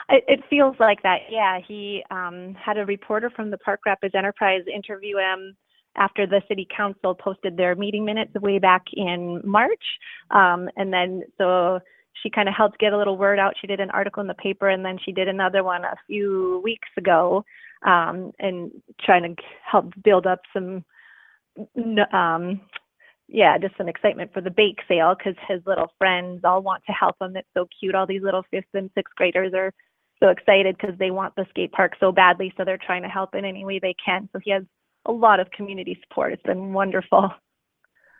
It, 0.09 0.25
it 0.27 0.41
feels 0.51 0.75
like 0.81 1.03
that 1.03 1.19
yeah. 1.31 1.59
He 1.67 2.03
um, 2.11 2.55
had 2.55 2.79
a 2.79 2.85
reporter 2.85 3.31
from 3.31 3.51
the 3.51 3.59
park 3.59 3.81
rapids 3.87 4.15
enterprise 4.17 4.63
interview 4.73 5.19
him 5.19 5.57
after 5.97 6.27
the 6.27 6.43
city 6.49 6.67
council 6.77 7.15
posted 7.15 7.57
their 7.57 7.75
meeting 7.75 8.05
minutes 8.05 8.33
way 8.35 8.59
back 8.59 8.83
in 8.95 9.41
march. 9.45 9.85
Um, 10.31 10.69
and 10.77 10.93
then 10.93 11.23
so 11.39 11.81
she 12.23 12.31
kind 12.31 12.49
of 12.49 12.55
helped 12.57 12.79
get 12.79 12.93
a 12.93 12.99
little 12.99 13.17
word 13.17 13.39
out. 13.39 13.55
She 13.61 13.67
did 13.67 13.79
an 13.79 13.91
article 13.91 14.21
in 14.21 14.27
the 14.27 14.35
paper 14.35 14.69
and 14.69 14.85
then 14.85 14.99
she 15.05 15.13
did 15.13 15.29
another 15.29 15.63
one 15.63 15.85
a 15.85 15.97
few 16.07 16.61
weeks 16.65 16.89
ago 16.97 17.45
um, 17.85 18.33
and 18.39 18.71
trying 19.01 19.23
to 19.23 19.43
help 19.65 19.93
build 20.03 20.27
up 20.27 20.41
some, 20.53 20.85
um, 22.13 22.61
yeah, 23.29 23.59
just 23.59 23.77
some 23.77 23.89
excitement 23.89 24.33
for 24.33 24.41
the 24.41 24.51
bake 24.51 24.81
sale 24.89 25.15
because 25.17 25.35
his 25.49 25.61
little 25.67 25.93
friends 25.99 26.41
all 26.45 26.63
want 26.63 26.83
to 26.87 26.93
help 26.93 27.17
him. 27.21 27.37
It's 27.37 27.49
so 27.55 27.67
cute. 27.79 27.95
All 27.95 28.07
these 28.07 28.23
little 28.23 28.45
fifth 28.51 28.65
and 28.75 28.91
sixth 28.95 29.15
graders 29.15 29.53
are 29.55 29.73
so 30.23 30.29
excited 30.29 30.77
because 30.79 30.99
they 30.99 31.11
want 31.11 31.35
the 31.37 31.47
skate 31.51 31.73
park 31.73 31.93
so 31.99 32.13
badly, 32.13 32.53
so 32.57 32.65
they're 32.65 32.79
trying 32.79 33.03
to 33.03 33.09
help 33.09 33.35
in 33.35 33.45
any 33.45 33.65
way 33.65 33.79
they 33.79 33.95
can. 34.05 34.29
So 34.33 34.41
he 34.43 34.51
has 34.51 34.65
a 35.07 35.13
lot 35.13 35.41
of 35.41 35.51
community 35.51 35.99
support. 36.03 36.33
It's 36.33 36.43
been 36.43 36.73
wonderful. 36.73 37.31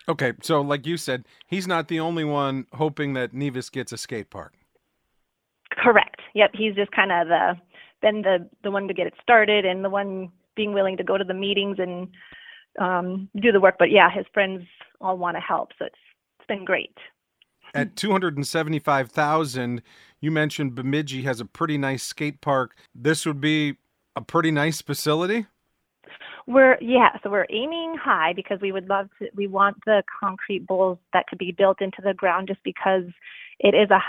Okay, 0.09 0.33
so 0.41 0.63
like 0.63 0.87
you 0.87 0.97
said, 0.97 1.25
he's 1.47 1.67
not 1.67 1.89
the 1.89 2.01
only 2.01 2.25
one 2.25 2.67
hoping 2.73 3.13
that 3.15 3.35
Nevis 3.35 3.69
gets 3.69 3.93
a 3.93 3.99
skate 3.99 4.31
park. 4.31 4.55
Correct. 5.71 6.21
Yep, 6.35 6.51
he's 6.55 6.75
just 6.75 6.91
kind 6.93 7.13
of 7.13 7.29
the 7.29 7.53
been 8.01 8.23
the 8.23 8.49
the 8.63 8.71
one 8.71 8.89
to 8.89 8.95
get 8.95 9.07
it 9.07 9.15
started 9.23 9.65
and 9.65 9.85
the 9.85 9.91
one 9.91 10.31
being 10.57 10.73
willing 10.73 10.97
to 10.97 11.05
go 11.05 11.17
to 11.17 11.25
the 11.25 11.35
meetings 11.35 11.79
and 11.79 12.09
um, 12.79 13.29
do 13.41 13.53
the 13.53 13.61
work. 13.61 13.77
But 13.79 13.91
yeah, 13.91 14.11
his 14.11 14.27
friends 14.33 14.67
all 15.01 15.17
want 15.19 15.37
to 15.37 15.41
help, 15.41 15.71
so 15.79 15.87
it's 15.87 15.95
it's 16.39 16.47
been 16.47 16.65
great. 16.65 16.97
At 17.75 17.95
two 17.95 18.11
hundred 18.11 18.37
and 18.37 18.47
seventy-five 18.47 19.11
thousand, 19.11 19.83
you 20.21 20.31
mentioned 20.31 20.75
Bemidji 20.75 21.23
has 21.23 21.41
a 21.41 21.45
pretty 21.45 21.79
nice 21.79 22.03
skate 22.03 22.41
park. 22.41 22.77
This 22.95 23.25
would 23.27 23.41
be 23.41 23.77
a 24.17 24.21
pretty 24.21 24.51
nice 24.51 24.83
facility. 24.83 25.47
We're 26.47 26.79
yeah, 26.81 27.11
so 27.23 27.31
we're 27.31 27.47
aiming 27.49 27.95
high 28.03 28.33
because 28.35 28.61
we 28.61 28.73
would 28.73 28.89
love 28.89 29.09
to. 29.21 29.29
We 29.35 29.47
want 29.47 29.77
the 29.87 30.03
concrete 30.21 30.67
bowls 30.67 30.99
that 31.13 31.29
could 31.29 31.39
be 31.39 31.53
built 31.53 31.81
into 31.81 32.03
the 32.03 32.13
ground, 32.13 32.49
just 32.49 32.63
because 32.65 33.05
it 33.61 33.75
is 33.75 33.91
a 33.91 34.01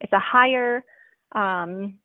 it's 0.00 0.12
a 0.12 0.18
higher 0.18 0.82
um, 1.32 1.98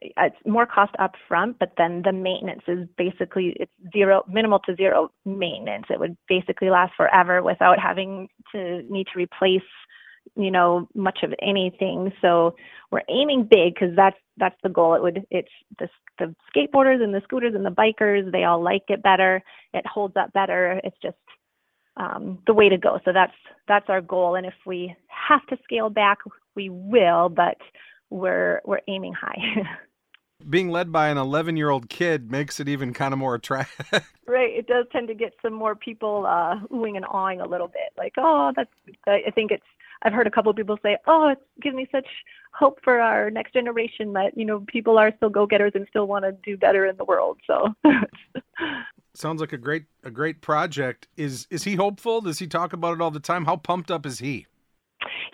it's 0.00 0.36
more 0.46 0.66
cost 0.66 0.94
up 0.98 1.12
front, 1.26 1.58
but 1.58 1.72
then 1.76 2.02
the 2.04 2.12
maintenance 2.12 2.62
is 2.68 2.86
basically 2.96 3.56
it's 3.58 3.72
zero, 3.92 4.24
minimal 4.28 4.60
to 4.60 4.76
zero 4.76 5.10
maintenance. 5.24 5.86
It 5.90 5.98
would 5.98 6.16
basically 6.28 6.70
last 6.70 6.92
forever 6.96 7.42
without 7.42 7.78
having 7.78 8.28
to 8.52 8.82
need 8.88 9.06
to 9.12 9.18
replace 9.18 9.62
you 10.36 10.50
know, 10.50 10.88
much 10.94 11.20
of 11.22 11.32
anything. 11.40 12.12
So 12.20 12.54
we're 12.90 13.02
aiming 13.08 13.48
big 13.50 13.74
because 13.74 13.94
that's 13.96 14.16
that's 14.36 14.56
the 14.62 14.68
goal. 14.68 14.94
It 14.94 15.02
would 15.02 15.26
it's 15.30 15.48
the 15.78 15.88
the 16.18 16.34
skateboarders 16.54 17.02
and 17.02 17.14
the 17.14 17.20
scooters 17.24 17.54
and 17.54 17.64
the 17.64 17.70
bikers 17.70 18.30
they 18.32 18.44
all 18.44 18.62
like 18.62 18.84
it 18.88 19.02
better. 19.02 19.42
It 19.72 19.86
holds 19.86 20.16
up 20.16 20.32
better. 20.32 20.80
It's 20.84 20.96
just 21.02 21.16
um, 21.96 22.38
the 22.46 22.54
way 22.54 22.68
to 22.68 22.78
go. 22.78 23.00
So 23.04 23.12
that's 23.12 23.32
that's 23.66 23.88
our 23.88 24.00
goal. 24.00 24.36
And 24.36 24.46
if 24.46 24.54
we 24.66 24.94
have 25.08 25.44
to 25.46 25.58
scale 25.64 25.90
back, 25.90 26.18
we 26.54 26.68
will. 26.70 27.28
But 27.28 27.58
we're 28.10 28.60
we're 28.64 28.80
aiming 28.88 29.14
high. 29.14 29.38
Being 30.48 30.70
led 30.70 30.92
by 30.92 31.08
an 31.08 31.18
11 31.18 31.56
year 31.56 31.68
old 31.68 31.88
kid 31.88 32.30
makes 32.30 32.60
it 32.60 32.68
even 32.68 32.94
kind 32.94 33.12
of 33.12 33.18
more 33.18 33.34
attractive. 33.34 33.86
right. 34.26 34.50
It 34.50 34.66
does 34.66 34.86
tend 34.92 35.08
to 35.08 35.14
get 35.14 35.34
some 35.42 35.52
more 35.52 35.74
people 35.74 36.26
uh, 36.26 36.60
oohing 36.70 36.96
and 36.96 37.04
awing 37.04 37.40
a 37.40 37.46
little 37.46 37.68
bit. 37.68 37.92
Like, 37.96 38.14
oh, 38.16 38.52
that's. 38.54 38.70
I 39.06 39.30
think 39.34 39.50
it's. 39.50 39.64
I've 40.02 40.12
heard 40.12 40.28
a 40.28 40.30
couple 40.30 40.50
of 40.50 40.56
people 40.56 40.78
say, 40.80 40.96
"Oh, 41.08 41.28
it 41.28 41.38
gives 41.60 41.74
me 41.74 41.88
such 41.90 42.06
hope 42.52 42.78
for 42.84 43.00
our 43.00 43.30
next 43.30 43.52
generation 43.52 44.12
that 44.12 44.38
you 44.38 44.44
know 44.44 44.64
people 44.68 44.96
are 44.96 45.12
still 45.16 45.28
go-getters 45.28 45.72
and 45.74 45.86
still 45.90 46.06
want 46.06 46.24
to 46.24 46.32
do 46.44 46.56
better 46.56 46.86
in 46.86 46.96
the 46.96 47.04
world." 47.04 47.38
So. 47.46 47.74
Sounds 49.14 49.40
like 49.40 49.52
a 49.52 49.58
great 49.58 49.86
a 50.04 50.10
great 50.12 50.40
project. 50.40 51.08
Is 51.16 51.48
is 51.50 51.64
he 51.64 51.74
hopeful? 51.74 52.20
Does 52.20 52.38
he 52.38 52.46
talk 52.46 52.72
about 52.72 52.94
it 52.94 53.00
all 53.00 53.10
the 53.10 53.18
time? 53.18 53.44
How 53.44 53.56
pumped 53.56 53.90
up 53.90 54.06
is 54.06 54.20
he? 54.20 54.46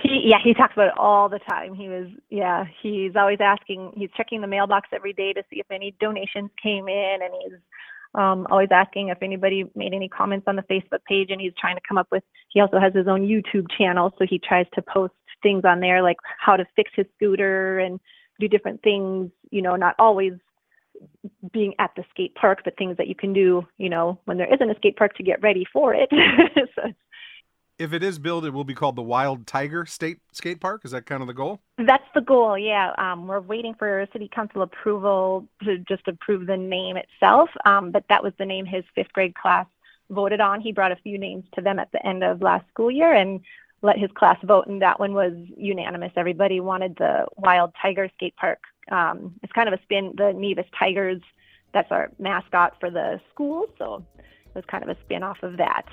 He 0.05 0.23
yeah, 0.27 0.39
he 0.43 0.55
talks 0.55 0.75
about 0.75 0.89
it 0.89 0.99
all 0.99 1.29
the 1.29 1.41
time. 1.41 1.75
He 1.75 1.89
was 1.89 2.09
yeah, 2.31 2.65
he's 2.83 3.17
always 3.17 3.39
asking 3.41 3.93
he's 3.97 4.11
checking 4.17 4.41
the 4.41 4.47
mailbox 4.47 4.89
every 4.93 5.13
day 5.13 5.33
to 5.33 5.43
see 5.51 5.59
if 5.59 5.67
any 5.71 5.95
donations 6.01 6.51
came 6.63 6.89
in 6.89 7.19
and 7.23 7.33
he's 7.43 7.59
um 8.15 8.47
always 8.51 8.69
asking 8.71 9.09
if 9.09 9.19
anybody 9.23 9.65
made 9.75 9.93
any 9.93 10.09
comments 10.09 10.45
on 10.47 10.57
the 10.57 10.63
Facebook 10.63 11.03
page 11.09 11.31
and 11.31 11.41
he's 11.41 11.53
trying 11.59 11.75
to 11.75 11.83
come 11.89 11.99
up 11.99 12.07
with 12.13 12.23
he 12.51 12.61
also 12.61 12.79
has 12.79 12.95
his 12.95 13.09
own 13.09 13.23
YouTube 13.27 13.67
channel 13.77 14.15
so 14.19 14.27
he 14.29 14.39
tries 14.39 14.67
to 14.75 14.83
post 14.83 15.15
things 15.43 15.65
on 15.65 15.81
there 15.81 16.03
like 16.03 16.19
how 16.39 16.57
to 16.57 16.65
fix 16.77 16.91
his 16.95 17.07
scooter 17.17 17.81
and 17.81 17.99
do 18.41 18.49
different 18.49 18.83
things, 18.83 19.31
you 19.51 19.63
know, 19.63 19.77
not 19.77 19.95
always 19.99 20.33
being 21.53 21.75
at 21.79 21.91
the 21.97 22.05
skate 22.11 22.35
park, 22.35 22.61
but 22.65 22.77
things 22.77 22.97
that 22.97 23.09
you 23.09 23.15
can 23.15 23.33
do, 23.33 23.67
you 23.79 23.89
know, 23.89 24.19
when 24.25 24.39
there 24.39 24.53
isn't 24.53 24.71
a 24.71 24.75
skate 24.77 24.97
park 24.97 25.15
to 25.17 25.23
get 25.23 25.43
ready 25.43 25.65
for 25.73 25.95
it. 25.95 26.09
so, 26.75 26.83
if 27.79 27.93
it 27.93 28.03
is 28.03 28.19
built, 28.19 28.45
it 28.45 28.51
will 28.51 28.65
be 28.65 28.75
called 28.75 28.97
the 28.97 29.03
Wild 29.03 29.47
Tiger 29.47 29.85
State 29.87 30.19
Skate 30.33 30.61
Park. 30.61 30.83
Is 30.85 30.93
that 30.93 31.07
kind 31.07 31.21
of 31.21 31.27
the 31.27 31.35
goal? 31.35 31.61
That's 31.79 32.05
the 32.15 32.21
goal. 32.21 32.57
Yeah, 32.57 32.93
um, 32.99 33.27
we're 33.27 33.41
waiting 33.41 33.75
for 33.75 34.07
city 34.13 34.31
council 34.33 34.63
approval 34.63 35.49
to 35.65 35.79
just 35.79 36.07
approve 36.07 36.47
the 36.47 36.57
name 36.57 36.97
itself. 36.97 37.51
Um, 37.65 37.91
but 37.91 38.05
that 38.09 38.23
was 38.23 38.33
the 38.39 38.47
name 38.47 38.65
his 38.65 38.85
fifth 38.95 39.13
grade 39.13 39.35
class 39.35 39.67
voted 40.11 40.41
on. 40.41 40.61
He 40.61 40.73
brought 40.73 40.93
a 40.93 40.97
few 40.97 41.19
names 41.19 41.45
to 41.55 41.61
them 41.61 41.79
at 41.79 41.91
the 41.93 42.05
end 42.07 42.23
of 42.23 42.43
last 42.43 42.69
school 42.69 42.91
year 42.91 43.13
and 43.13 43.41
let 43.83 43.99
his 43.99 44.11
class 44.15 44.39
vote, 44.45 44.67
and 44.67 44.81
that 44.81 44.99
one 44.99 45.13
was 45.13 45.33
unanimous. 45.57 46.13
Everybody 46.17 46.61
wanted 46.61 46.97
the 46.97 47.27
Wild 47.37 47.73
Tiger 47.81 48.09
Skate 48.17 48.37
Park. 48.37 48.61
Um, 48.91 49.35
it's 49.43 49.53
kind 49.53 49.69
of 49.69 49.79
a 49.79 49.83
spin. 49.83 50.15
The 50.17 50.33
Nevis 50.33 50.67
Tigers, 50.79 51.21
that's 51.75 51.91
our 51.91 52.11
mascot 52.19 52.77
for 52.81 52.91
the 52.91 53.21
school, 53.31 53.67
so 53.79 54.05
it 54.19 54.55
was 54.55 54.65
kind 54.69 54.85
of 54.85 54.89
a 54.89 54.97
spin 55.05 55.23
off 55.23 55.43
of 55.43 55.59
that. 55.59 55.85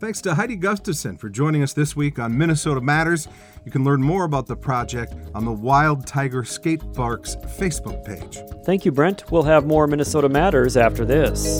Thanks 0.00 0.20
to 0.20 0.34
Heidi 0.36 0.54
Gustafson 0.54 1.16
for 1.16 1.28
joining 1.28 1.60
us 1.64 1.72
this 1.72 1.96
week 1.96 2.20
on 2.20 2.38
Minnesota 2.38 2.80
Matters. 2.80 3.26
You 3.64 3.72
can 3.72 3.82
learn 3.82 4.00
more 4.00 4.22
about 4.22 4.46
the 4.46 4.54
project 4.54 5.12
on 5.34 5.44
the 5.44 5.50
Wild 5.50 6.06
Tiger 6.06 6.44
Skate 6.44 6.92
Park's 6.92 7.34
Facebook 7.34 8.04
page. 8.04 8.38
Thank 8.64 8.84
you, 8.84 8.92
Brent. 8.92 9.28
We'll 9.32 9.42
have 9.42 9.66
more 9.66 9.88
Minnesota 9.88 10.28
Matters 10.28 10.76
after 10.76 11.04
this. 11.04 11.58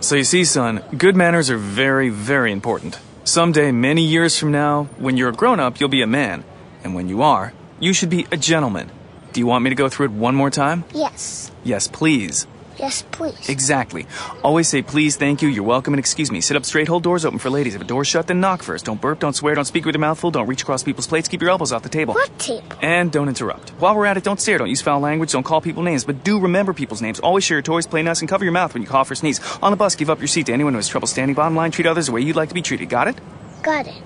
So 0.00 0.16
you 0.16 0.24
see, 0.24 0.44
son, 0.44 0.82
good 0.96 1.14
manners 1.14 1.48
are 1.48 1.58
very, 1.58 2.08
very 2.08 2.50
important. 2.50 2.98
Someday, 3.22 3.70
many 3.70 4.02
years 4.02 4.36
from 4.36 4.50
now, 4.50 4.84
when 4.98 5.16
you're 5.16 5.28
a 5.28 5.32
grown 5.32 5.60
up, 5.60 5.78
you'll 5.78 5.88
be 5.88 6.02
a 6.02 6.08
man. 6.08 6.42
And 6.82 6.96
when 6.96 7.08
you 7.08 7.22
are, 7.22 7.52
you 7.78 7.92
should 7.92 8.10
be 8.10 8.26
a 8.32 8.36
gentleman. 8.36 8.90
Do 9.38 9.40
you 9.40 9.46
want 9.46 9.62
me 9.62 9.70
to 9.70 9.76
go 9.76 9.88
through 9.88 10.06
it 10.06 10.10
one 10.10 10.34
more 10.34 10.50
time? 10.50 10.82
Yes. 10.92 11.52
Yes, 11.62 11.86
please. 11.86 12.48
Yes, 12.76 13.04
please. 13.12 13.48
Exactly. 13.48 14.08
Always 14.42 14.66
say 14.66 14.82
please, 14.82 15.14
thank 15.14 15.42
you, 15.42 15.48
you're 15.48 15.62
welcome, 15.62 15.94
and 15.94 16.00
excuse 16.00 16.32
me. 16.32 16.40
Sit 16.40 16.56
up 16.56 16.64
straight, 16.64 16.88
hold 16.88 17.04
doors 17.04 17.24
open 17.24 17.38
for 17.38 17.48
ladies. 17.48 17.76
If 17.76 17.80
a 17.82 17.84
door's 17.84 18.08
shut, 18.08 18.26
then 18.26 18.40
knock 18.40 18.64
first. 18.64 18.86
Don't 18.86 19.00
burp, 19.00 19.20
don't 19.20 19.34
swear, 19.36 19.54
don't 19.54 19.64
speak 19.64 19.84
with 19.84 19.94
your 19.94 20.00
mouth 20.00 20.18
full, 20.18 20.32
don't 20.32 20.48
reach 20.48 20.62
across 20.62 20.82
people's 20.82 21.06
plates, 21.06 21.28
keep 21.28 21.40
your 21.40 21.50
elbows 21.50 21.70
off 21.70 21.84
the 21.84 21.88
table. 21.88 22.14
What 22.14 22.36
table? 22.40 22.66
And 22.82 23.12
don't 23.12 23.28
interrupt. 23.28 23.70
While 23.78 23.94
we're 23.94 24.06
at 24.06 24.16
it, 24.16 24.24
don't 24.24 24.40
stare, 24.40 24.58
don't 24.58 24.70
use 24.70 24.82
foul 24.82 24.98
language, 24.98 25.30
don't 25.30 25.44
call 25.44 25.60
people 25.60 25.84
names, 25.84 26.02
but 26.02 26.24
do 26.24 26.40
remember 26.40 26.72
people's 26.72 27.00
names. 27.00 27.20
Always 27.20 27.44
share 27.44 27.58
your 27.58 27.62
toys, 27.62 27.86
play 27.86 28.02
nice, 28.02 28.18
and 28.18 28.28
cover 28.28 28.44
your 28.44 28.50
mouth 28.50 28.74
when 28.74 28.82
you 28.82 28.88
cough 28.88 29.08
or 29.08 29.14
sneeze. 29.14 29.40
On 29.62 29.70
the 29.70 29.76
bus, 29.76 29.94
give 29.94 30.10
up 30.10 30.18
your 30.18 30.26
seat 30.26 30.46
to 30.46 30.52
anyone 30.52 30.72
who 30.72 30.78
has 30.78 30.88
trouble 30.88 31.06
standing 31.06 31.36
bottom 31.36 31.54
line. 31.54 31.70
Treat 31.70 31.86
others 31.86 32.06
the 32.06 32.12
way 32.12 32.22
you'd 32.22 32.34
like 32.34 32.48
to 32.48 32.56
be 32.56 32.62
treated. 32.62 32.88
Got 32.88 33.06
it? 33.06 33.20
Got 33.62 33.86
it. 33.86 34.02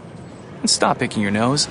And 0.60 0.68
stop 0.68 0.98
picking 0.98 1.22
your 1.22 1.30
nose. 1.30 1.70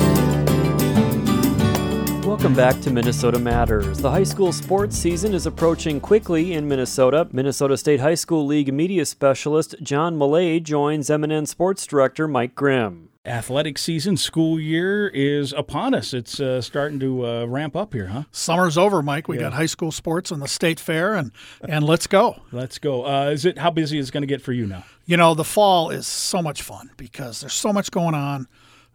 Welcome 2.41 2.55
back 2.55 2.81
to 2.81 2.89
Minnesota 2.89 3.37
Matters. 3.37 3.99
The 3.99 4.09
high 4.09 4.23
school 4.23 4.51
sports 4.51 4.97
season 4.97 5.35
is 5.35 5.45
approaching 5.45 5.99
quickly 6.01 6.53
in 6.53 6.67
Minnesota. 6.67 7.27
Minnesota 7.31 7.77
State 7.77 7.99
High 7.99 8.15
School 8.15 8.47
League 8.47 8.73
media 8.73 9.05
specialist 9.05 9.75
John 9.83 10.17
Millea 10.17 10.63
joins 10.63 11.09
MNN 11.11 11.47
sports 11.47 11.85
director 11.85 12.27
Mike 12.27 12.55
Grimm. 12.55 13.09
Athletic 13.27 13.77
season, 13.77 14.17
school 14.17 14.59
year 14.59 15.07
is 15.09 15.53
upon 15.53 15.93
us. 15.93 16.15
It's 16.15 16.39
uh, 16.39 16.61
starting 16.61 16.99
to 17.01 17.27
uh, 17.27 17.45
ramp 17.45 17.75
up 17.75 17.93
here, 17.93 18.07
huh? 18.07 18.23
Summer's 18.31 18.75
over, 18.75 19.03
Mike. 19.03 19.27
We 19.27 19.35
Yeah. 19.35 19.43
got 19.43 19.53
high 19.53 19.67
school 19.67 19.91
sports 19.91 20.31
and 20.31 20.41
the 20.41 20.47
state 20.47 20.79
fair, 20.79 21.13
and 21.13 21.31
and 21.69 21.85
let's 21.85 22.07
go. 22.07 22.41
Let's 22.51 22.79
go. 22.79 23.05
Uh, 23.05 23.29
is 23.29 23.45
it 23.45 23.59
how 23.59 23.69
busy 23.69 23.99
is 23.99 24.09
it 24.09 24.13
going 24.13 24.23
to 24.23 24.27
get 24.27 24.41
for 24.41 24.51
you 24.51 24.65
now? 24.65 24.83
You 25.05 25.15
know, 25.17 25.35
the 25.35 25.43
fall 25.43 25.91
is 25.91 26.07
so 26.07 26.41
much 26.41 26.63
fun 26.63 26.89
because 26.97 27.41
there's 27.41 27.53
so 27.53 27.71
much 27.71 27.91
going 27.91 28.15
on. 28.15 28.47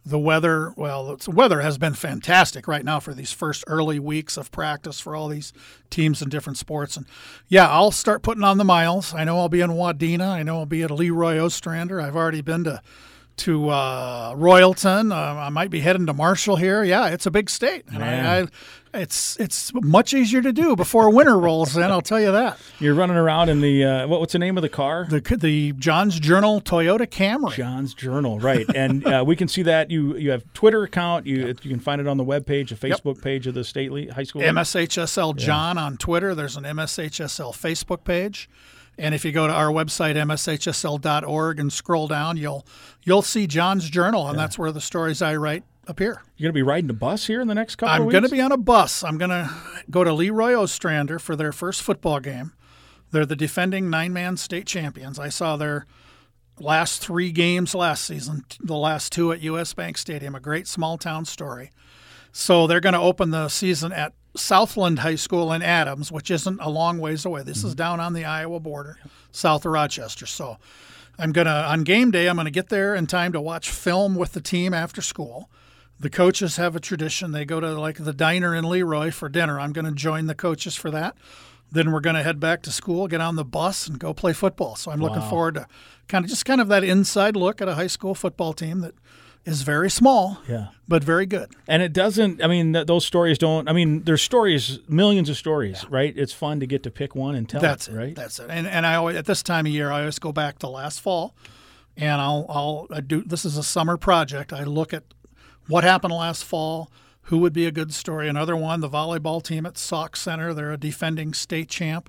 The 0.08 0.20
weather, 0.20 0.72
well, 0.76 1.16
the 1.16 1.32
weather 1.32 1.62
has 1.62 1.78
been 1.78 1.94
fantastic 1.94 2.68
right 2.68 2.84
now 2.84 3.00
for 3.00 3.12
these 3.12 3.32
first 3.32 3.64
early 3.66 3.98
weeks 3.98 4.36
of 4.36 4.52
practice 4.52 5.00
for 5.00 5.16
all 5.16 5.26
these 5.26 5.52
teams 5.90 6.22
in 6.22 6.28
different 6.28 6.58
sports. 6.58 6.96
And 6.96 7.06
yeah, 7.48 7.68
I'll 7.68 7.90
start 7.90 8.22
putting 8.22 8.44
on 8.44 8.56
the 8.56 8.64
miles. 8.64 9.12
I 9.12 9.24
know 9.24 9.40
I'll 9.40 9.48
be 9.48 9.62
in 9.62 9.70
Wadena. 9.70 10.28
I 10.28 10.44
know 10.44 10.58
I'll 10.58 10.66
be 10.66 10.84
at 10.84 10.92
Leroy 10.92 11.38
Ostrander. 11.38 12.00
I've 12.00 12.14
already 12.14 12.40
been 12.40 12.62
to 12.64 12.80
to 13.38 13.68
uh, 13.68 14.34
Royalton. 14.34 15.12
Uh, 15.12 15.40
I 15.40 15.48
might 15.50 15.70
be 15.70 15.80
heading 15.80 16.06
to 16.06 16.12
Marshall 16.12 16.56
here. 16.56 16.82
Yeah, 16.82 17.08
it's 17.08 17.26
a 17.26 17.30
big 17.30 17.50
state, 17.50 17.84
and 17.92 18.02
I, 18.02 18.40
I, 18.42 18.46
it's 18.94 19.36
it's 19.38 19.72
much 19.74 20.14
easier 20.14 20.40
to 20.40 20.52
do 20.52 20.74
before 20.74 21.10
winter 21.10 21.38
rolls 21.38 21.76
in. 21.76 21.82
I'll 21.82 22.00
tell 22.00 22.20
you 22.20 22.32
that. 22.32 22.58
You're 22.80 22.94
running 22.94 23.16
around 23.16 23.48
in 23.50 23.60
the 23.60 23.84
uh, 23.84 24.06
what, 24.06 24.20
what's 24.20 24.32
the 24.32 24.38
name 24.38 24.56
of 24.56 24.62
the 24.62 24.68
car? 24.68 25.06
The 25.08 25.20
the 25.38 25.72
John's 25.72 26.18
Journal 26.18 26.60
Toyota 26.60 27.06
Camry. 27.06 27.52
John's 27.52 27.92
Journal, 27.94 28.38
right? 28.38 28.66
And 28.74 29.06
uh, 29.06 29.22
we 29.26 29.36
can 29.36 29.48
see 29.48 29.62
that 29.62 29.90
you 29.90 30.16
you 30.16 30.30
have 30.30 30.44
Twitter 30.54 30.82
account. 30.82 31.26
You 31.26 31.48
you 31.48 31.70
can 31.70 31.80
find 31.80 32.00
it 32.00 32.06
on 32.06 32.16
the 32.16 32.24
webpage, 32.24 32.78
the 32.78 32.88
Yep. 32.88 33.02
Facebook 33.02 33.22
page 33.22 33.46
of 33.46 33.54
the 33.54 33.64
state 33.64 34.10
high 34.10 34.22
school. 34.22 34.42
MSHSL 34.42 35.38
Yeah. 35.38 35.46
John 35.46 35.78
on 35.78 35.96
Twitter. 35.96 36.34
There's 36.34 36.56
an 36.56 36.64
MSHSL 36.64 37.52
Facebook 37.52 38.04
page. 38.04 38.48
And 38.98 39.14
if 39.14 39.24
you 39.24 39.32
go 39.32 39.46
to 39.46 39.52
our 39.52 39.68
website 39.68 40.14
mshsl.org 40.16 41.60
and 41.60 41.72
scroll 41.72 42.08
down, 42.08 42.36
you'll 42.36 42.66
you'll 43.02 43.22
see 43.22 43.46
John's 43.46 43.90
Journal, 43.90 44.28
and 44.28 44.38
that's 44.38 44.58
where 44.58 44.72
the 44.72 44.80
stories 44.80 45.20
I 45.20 45.36
write 45.36 45.64
appear. 45.86 46.22
You're 46.36 46.48
going 46.48 46.54
to 46.54 46.58
be 46.58 46.62
riding 46.62 46.90
a 46.90 46.94
bus 46.94 47.26
here 47.26 47.40
in 47.40 47.48
the 47.48 47.54
next 47.54 47.76
couple. 47.76 47.94
Of 47.94 47.98
years. 47.98 48.06
I'm 48.06 48.10
going 48.12 48.30
to 48.30 48.34
be 48.34 48.40
on 48.40 48.52
a 48.52 48.56
bus. 48.56 49.04
I'm 49.04 49.18
going 49.18 49.30
to 49.30 49.50
go 49.90 50.02
to 50.02 50.12
Leroy 50.12 50.54
Ostrander 50.54 51.18
for 51.18 51.36
their 51.36 51.52
first 51.52 51.82
football 51.82 52.20
game. 52.20 52.52
They're 53.12 53.26
the 53.26 53.36
defending 53.36 53.88
nine-man 53.88 54.36
state 54.36 54.66
champions. 54.66 55.18
I 55.18 55.28
saw 55.28 55.56
their 55.56 55.86
last 56.58 57.02
three 57.02 57.30
games 57.30 57.74
last 57.74 58.04
season, 58.04 58.44
the 58.60 58.76
last 58.76 59.12
two 59.12 59.32
at 59.32 59.42
US 59.42 59.74
Bank 59.74 59.98
Stadium, 59.98 60.34
a 60.34 60.40
great 60.40 60.66
small 60.66 60.98
town 60.98 61.24
story. 61.24 61.70
So 62.32 62.66
they're 62.66 62.80
going 62.80 62.94
to 62.94 63.00
open 63.00 63.30
the 63.30 63.48
season 63.48 63.92
at 63.92 64.12
Southland 64.36 65.00
High 65.00 65.16
School 65.16 65.52
in 65.52 65.62
Adams, 65.62 66.12
which 66.12 66.30
isn't 66.30 66.60
a 66.60 66.68
long 66.68 66.98
ways 66.98 67.24
away. 67.24 67.42
This 67.42 67.58
is 67.58 67.72
mm-hmm. 67.72 67.76
down 67.76 68.00
on 68.00 68.12
the 68.12 68.24
Iowa 68.24 68.60
border, 68.60 68.98
south 69.32 69.64
of 69.64 69.72
Rochester. 69.72 70.26
So 70.26 70.58
I'm 71.18 71.32
going 71.32 71.46
to, 71.46 71.52
on 71.52 71.84
game 71.84 72.10
day, 72.10 72.28
I'm 72.28 72.36
going 72.36 72.46
to 72.46 72.50
get 72.50 72.68
there 72.68 72.94
in 72.94 73.06
time 73.06 73.32
to 73.32 73.40
watch 73.40 73.70
film 73.70 74.14
with 74.14 74.32
the 74.32 74.40
team 74.40 74.74
after 74.74 75.00
school. 75.00 75.48
The 75.98 76.10
coaches 76.10 76.56
have 76.56 76.76
a 76.76 76.80
tradition. 76.80 77.32
They 77.32 77.44
go 77.44 77.58
to 77.58 77.78
like 77.78 77.96
the 77.96 78.12
diner 78.12 78.54
in 78.54 78.68
Leroy 78.68 79.10
for 79.10 79.28
dinner. 79.28 79.58
I'm 79.58 79.72
going 79.72 79.86
to 79.86 79.92
join 79.92 80.26
the 80.26 80.34
coaches 80.34 80.76
for 80.76 80.90
that. 80.90 81.16
Then 81.72 81.90
we're 81.90 82.00
going 82.00 82.16
to 82.16 82.22
head 82.22 82.38
back 82.38 82.62
to 82.62 82.70
school, 82.70 83.08
get 83.08 83.20
on 83.20 83.36
the 83.36 83.44
bus, 83.44 83.88
and 83.88 83.98
go 83.98 84.14
play 84.14 84.32
football. 84.32 84.76
So 84.76 84.90
I'm 84.90 85.00
looking 85.00 85.22
forward 85.22 85.54
to 85.54 85.66
kind 86.06 86.24
of 86.24 86.30
just 86.30 86.44
kind 86.44 86.60
of 86.60 86.68
that 86.68 86.84
inside 86.84 87.34
look 87.34 87.60
at 87.60 87.68
a 87.68 87.74
high 87.74 87.88
school 87.88 88.14
football 88.14 88.52
team 88.52 88.80
that 88.82 88.94
is 89.46 89.62
very 89.62 89.88
small, 89.88 90.38
Yeah. 90.48 90.66
but 90.88 91.02
very 91.04 91.24
good. 91.24 91.52
And 91.68 91.82
it 91.82 91.92
doesn't. 91.92 92.42
I 92.42 92.48
mean, 92.48 92.72
th- 92.74 92.86
those 92.86 93.06
stories 93.06 93.38
don't. 93.38 93.68
I 93.68 93.72
mean, 93.72 94.02
there's 94.02 94.20
stories, 94.22 94.80
millions 94.88 95.28
of 95.30 95.36
stories, 95.36 95.86
right? 95.88 96.12
It's 96.16 96.32
fun 96.32 96.60
to 96.60 96.66
get 96.66 96.82
to 96.82 96.90
pick 96.90 97.14
one 97.14 97.34
and 97.34 97.48
tell 97.48 97.60
That's 97.60 97.88
it, 97.88 97.94
it, 97.94 97.96
right? 97.96 98.14
That's 98.14 98.38
it. 98.40 98.46
And 98.50 98.66
and 98.66 98.84
I 98.84 98.96
always 98.96 99.16
at 99.16 99.24
this 99.26 99.42
time 99.42 99.64
of 99.66 99.72
year 99.72 99.90
I 99.90 100.00
always 100.00 100.18
go 100.18 100.32
back 100.32 100.58
to 100.58 100.68
last 100.68 101.00
fall, 101.00 101.34
and 101.96 102.20
I'll 102.20 102.44
I'll 102.48 102.86
I 102.90 103.00
do. 103.00 103.22
This 103.22 103.44
is 103.44 103.56
a 103.56 103.62
summer 103.62 103.96
project. 103.96 104.52
I 104.52 104.64
look 104.64 104.92
at 104.92 105.04
what 105.68 105.84
happened 105.84 106.12
last 106.12 106.44
fall. 106.44 106.90
Who 107.22 107.38
would 107.38 107.52
be 107.52 107.66
a 107.66 107.72
good 107.72 107.92
story? 107.92 108.28
Another 108.28 108.54
one, 108.56 108.80
the 108.80 108.88
volleyball 108.88 109.42
team 109.42 109.66
at 109.66 109.76
Sauk 109.78 110.14
Centre. 110.16 110.54
They're 110.54 110.72
a 110.72 110.76
defending 110.76 111.34
state 111.34 111.68
champ. 111.68 112.08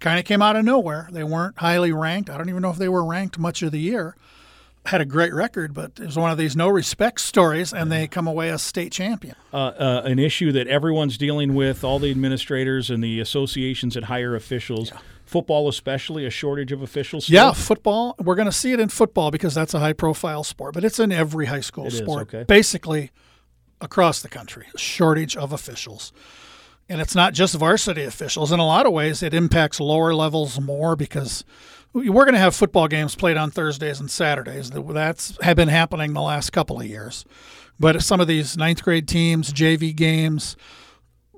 Kind 0.00 0.18
of 0.18 0.24
came 0.24 0.40
out 0.42 0.56
of 0.56 0.64
nowhere. 0.64 1.08
They 1.12 1.22
weren't 1.24 1.58
highly 1.58 1.92
ranked. 1.92 2.28
I 2.30 2.36
don't 2.38 2.48
even 2.48 2.62
know 2.62 2.70
if 2.70 2.78
they 2.78 2.88
were 2.88 3.04
ranked 3.04 3.38
much 3.38 3.62
of 3.62 3.72
the 3.72 3.78
year. 3.80 4.16
Had 4.86 5.00
a 5.00 5.06
great 5.06 5.32
record, 5.32 5.72
but 5.72 5.92
it 5.98 6.04
was 6.06 6.16
one 6.18 6.30
of 6.30 6.36
these 6.36 6.54
no 6.54 6.68
respect 6.68 7.20
stories, 7.22 7.72
and 7.72 7.90
they 7.90 8.06
come 8.06 8.26
away 8.26 8.50
as 8.50 8.60
state 8.62 8.92
champion. 8.92 9.34
uh, 9.52 9.56
uh, 9.56 10.02
an 10.04 10.18
issue 10.18 10.52
that 10.52 10.66
everyone's 10.66 11.16
dealing 11.16 11.54
with, 11.54 11.82
all 11.82 11.98
the 11.98 12.10
administrators 12.10 12.90
and 12.90 13.02
the 13.02 13.18
associations 13.18 13.94
that 13.94 14.04
hire 14.04 14.36
officials, 14.36 14.92
football 15.24 15.68
especially, 15.70 16.26
a 16.26 16.30
shortage 16.30 16.70
of 16.70 16.82
officials. 16.82 17.30
Yeah, 17.30 17.52
football. 17.52 18.14
We're 18.18 18.34
going 18.34 18.44
to 18.44 18.52
see 18.52 18.72
it 18.72 18.80
in 18.80 18.90
football 18.90 19.30
because 19.30 19.54
that's 19.54 19.72
a 19.72 19.78
high 19.78 19.94
profile 19.94 20.44
sport, 20.44 20.74
but 20.74 20.84
it's 20.84 20.98
in 20.98 21.12
every 21.12 21.46
high 21.46 21.60
school 21.60 21.86
It 21.86 21.94
is, 21.94 22.00
sport. 22.00 22.22
okay. 22.34 22.44
Basically, 22.44 23.10
across 23.80 24.20
the 24.20 24.28
country, 24.28 24.66
shortage 24.76 25.34
of 25.34 25.50
officials. 25.52 26.12
And 26.90 27.00
it's 27.00 27.14
not 27.14 27.32
just 27.32 27.54
varsity 27.54 28.02
officials. 28.02 28.52
In 28.52 28.60
a 28.60 28.66
lot 28.66 28.84
of 28.84 28.92
ways, 28.92 29.22
it 29.22 29.32
impacts 29.32 29.80
lower 29.80 30.14
levels 30.14 30.60
more 30.60 30.94
because 30.94 31.42
we're 31.94 32.24
going 32.24 32.34
to 32.34 32.40
have 32.40 32.54
football 32.54 32.88
games 32.88 33.14
played 33.14 33.36
on 33.36 33.50
Thursdays 33.50 34.00
and 34.00 34.10
Saturdays. 34.10 34.70
That's 34.70 35.38
have 35.42 35.56
been 35.56 35.68
happening 35.68 36.12
the 36.12 36.20
last 36.20 36.50
couple 36.50 36.80
of 36.80 36.86
years. 36.86 37.24
But 37.80 38.02
some 38.02 38.20
of 38.20 38.26
these 38.28 38.56
ninth 38.56 38.82
grade 38.82 39.08
teams, 39.08 39.52
JV 39.52 39.94
games, 39.94 40.56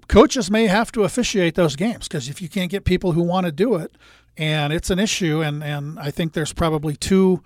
coaches 0.09 0.51
may 0.51 0.67
have 0.67 0.93
to 0.93 1.05
officiate 1.05 1.55
those 1.55 1.77
games 1.77 2.09
because 2.09 2.29
if 2.29 2.41
you 2.43 2.49
can't 2.49 2.71
get 2.71 2.85
people 2.85 3.13
who 3.13 3.23
want 3.23 3.47
to 3.47 3.53
do 3.53 3.77
it, 3.77 3.93
and 4.37 4.73
it's 4.73 4.91
an 4.91 4.99
issue, 4.99 5.41
and, 5.41 5.65
and 5.65 5.99
I 5.99 6.11
think 6.11 6.33
there's 6.35 6.53
probably 6.53 6.97
two 6.97 7.43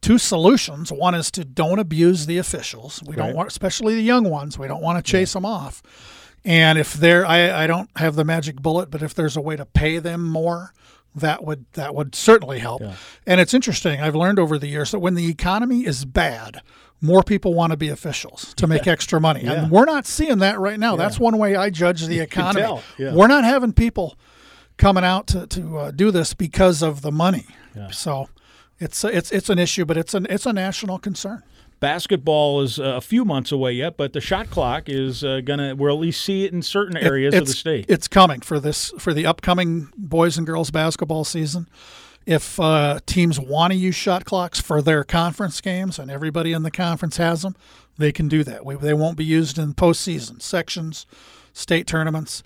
two 0.00 0.16
solutions. 0.18 0.92
One 0.92 1.14
is 1.14 1.28
to 1.32 1.44
don't 1.44 1.78
abuse 1.80 2.26
the 2.26 2.38
officials. 2.38 3.02
We 3.04 3.16
Right. 3.16 3.26
don't 3.26 3.34
want, 3.34 3.48
especially 3.50 3.96
the 3.96 4.02
young 4.02 4.28
ones. 4.30 4.56
We 4.56 4.68
don't 4.68 4.80
want 4.82 5.04
to 5.04 5.10
chase 5.10 5.32
them 5.32 5.44
off. 5.44 5.82
And 6.44 6.78
if 6.78 6.94
there, 6.94 7.26
I, 7.26 7.64
I 7.64 7.66
don't 7.66 7.90
have 7.96 8.14
the 8.14 8.24
magic 8.24 8.62
bullet, 8.62 8.92
but 8.92 9.02
if 9.02 9.12
there's 9.12 9.36
a 9.36 9.40
way 9.40 9.56
to 9.56 9.66
pay 9.66 9.98
them 9.98 10.22
more, 10.22 10.72
that 11.18 11.44
would 11.44 11.66
that 11.72 11.94
would 11.94 12.14
certainly 12.14 12.58
help. 12.58 12.82
And 13.26 13.40
it's 13.40 13.54
interesting. 13.54 14.00
I've 14.00 14.14
learned 14.16 14.38
over 14.38 14.58
the 14.58 14.68
years 14.68 14.90
that 14.92 14.98
when 15.00 15.14
the 15.14 15.28
economy 15.28 15.84
is 15.86 16.04
bad, 16.04 16.60
more 17.00 17.22
people 17.22 17.54
want 17.54 17.70
to 17.72 17.76
be 17.76 17.88
officials 17.88 18.54
to 18.54 18.66
make 18.66 18.86
extra 18.86 19.20
money. 19.20 19.44
Yeah. 19.44 19.52
And 19.52 19.70
we're 19.70 19.84
not 19.84 20.06
seeing 20.06 20.38
that 20.38 20.58
right 20.58 20.78
now. 20.78 20.92
Yeah. 20.92 20.98
That's 20.98 21.20
one 21.20 21.38
way 21.38 21.54
I 21.56 21.70
judge 21.70 22.06
the 22.06 22.20
economy. 22.20 22.80
yeah. 22.98 23.14
We're 23.14 23.28
not 23.28 23.44
having 23.44 23.72
people 23.72 24.16
coming 24.76 25.04
out 25.04 25.26
to, 25.28 25.46
to 25.46 25.78
uh, 25.78 25.90
do 25.90 26.10
this 26.10 26.34
because 26.34 26.82
of 26.82 27.02
the 27.02 27.12
money. 27.12 27.46
So 27.90 28.28
it's 28.80 29.04
it's 29.04 29.30
it's 29.30 29.48
an 29.48 29.58
issue, 29.58 29.84
but 29.84 29.96
it's 29.96 30.14
an 30.14 30.26
it's 30.28 30.46
a 30.46 30.52
national 30.52 30.98
concern. 30.98 31.42
Basketball 31.80 32.60
is 32.62 32.78
uh, 32.80 32.84
a 32.96 33.00
few 33.00 33.24
months 33.24 33.52
away 33.52 33.72
yet, 33.72 33.96
but 33.96 34.12
the 34.12 34.20
shot 34.20 34.50
clock 34.50 34.88
is 34.88 35.22
uh, 35.22 35.40
gonna. 35.44 35.76
We'll 35.76 35.94
at 35.94 36.00
least 36.00 36.24
see 36.24 36.44
it 36.44 36.52
in 36.52 36.62
certain 36.62 36.96
It- 36.96 37.04
areas 37.04 37.34
of 37.34 37.46
the 37.46 37.52
state. 37.52 37.86
It's 37.88 38.08
coming 38.08 38.40
for 38.40 38.58
this 38.58 38.92
for 38.98 39.14
the 39.14 39.26
upcoming 39.26 39.88
boys 39.96 40.36
and 40.38 40.46
girls 40.46 40.70
basketball 40.70 41.24
season. 41.24 41.68
If 42.26 42.60
uh, 42.60 42.98
teams 43.06 43.40
want 43.40 43.72
to 43.72 43.78
use 43.78 43.94
shot 43.94 44.24
clocks 44.24 44.60
for 44.60 44.82
their 44.82 45.02
conference 45.04 45.60
games, 45.60 45.98
and 45.98 46.10
everybody 46.10 46.52
in 46.52 46.62
the 46.62 46.70
conference 46.70 47.16
has 47.16 47.42
them, 47.42 47.54
they 47.96 48.12
can 48.12 48.28
do 48.28 48.44
that. 48.44 48.66
We, 48.66 48.74
they 48.74 48.92
won't 48.92 49.16
be 49.16 49.24
used 49.24 49.56
in 49.58 49.72
postseason 49.74 50.42
sections, 50.42 51.06
state 51.54 51.86
tournaments. 51.86 52.42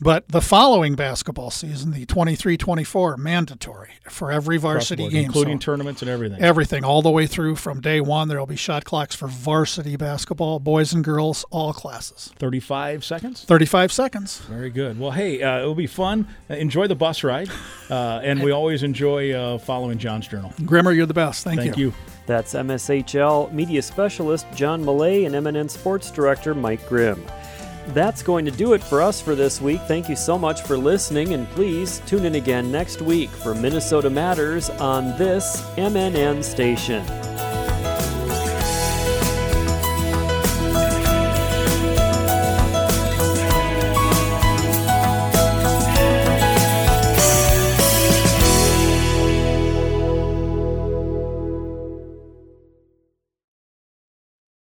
But 0.00 0.28
the 0.28 0.40
following 0.40 0.96
basketball 0.96 1.50
season, 1.50 1.92
the 1.92 2.04
23-24, 2.04 3.16
mandatory 3.16 3.90
for 4.10 4.32
every 4.32 4.58
varsity 4.58 5.04
board, 5.04 5.12
game, 5.12 5.24
including 5.24 5.60
So 5.60 5.64
tournaments 5.66 6.02
and 6.02 6.10
everything. 6.10 6.42
everything 6.42 6.84
all 6.84 7.00
the 7.00 7.10
way 7.10 7.26
through 7.26 7.56
from 7.56 7.80
day 7.80 8.00
one. 8.00 8.28
There 8.28 8.38
will 8.38 8.46
be 8.46 8.56
shot 8.56 8.84
clocks 8.84 9.14
for 9.14 9.28
varsity 9.28 9.96
basketball, 9.96 10.58
boys 10.58 10.92
and 10.92 11.04
girls, 11.04 11.44
all 11.50 11.72
classes. 11.72 12.32
Thirty-five 12.38 13.04
seconds. 13.04 13.44
35 13.44 13.92
seconds. 13.92 14.40
Very 14.40 14.68
good. 14.70 14.98
Well, 14.98 15.12
hey, 15.12 15.42
uh, 15.42 15.60
it'll 15.60 15.74
be 15.76 15.86
fun. 15.86 16.26
Uh, 16.50 16.54
enjoy 16.54 16.86
the 16.88 16.96
bus 16.96 17.22
ride, 17.24 17.48
uh, 17.88 18.20
and 18.24 18.42
we 18.42 18.50
always 18.50 18.82
enjoy 18.82 19.32
uh, 19.32 19.58
following 19.58 19.98
John's 19.98 20.26
journal. 20.28 20.52
Grimmer, 20.66 20.92
you're 20.92 21.06
the 21.06 21.14
best. 21.14 21.44
Thank, 21.44 21.60
Thank 21.60 21.76
you. 21.78 21.86
you. 21.88 21.94
That's 22.26 22.54
MSHSL 22.54 23.52
media 23.52 23.80
specialist 23.80 24.46
John 24.54 24.82
Millea 24.84 25.26
and 25.26 25.34
MNN 25.46 25.70
sports 25.70 26.10
director 26.10 26.52
Mike 26.54 26.86
Grimm. 26.88 27.24
That's 27.88 28.22
going 28.22 28.44
to 28.46 28.50
do 28.50 28.72
it 28.72 28.82
for 28.82 29.02
us 29.02 29.20
for 29.20 29.34
this 29.34 29.60
week. 29.60 29.80
Thank 29.82 30.08
you 30.08 30.16
so 30.16 30.38
much 30.38 30.62
for 30.62 30.76
listening, 30.76 31.34
and 31.34 31.48
please 31.50 32.00
tune 32.06 32.24
in 32.24 32.34
again 32.36 32.72
next 32.72 33.02
week 33.02 33.30
for 33.30 33.54
Minnesota 33.54 34.08
Matters 34.08 34.70
on 34.70 35.16
this 35.18 35.60
MNN 35.76 36.42
station. 36.42 37.04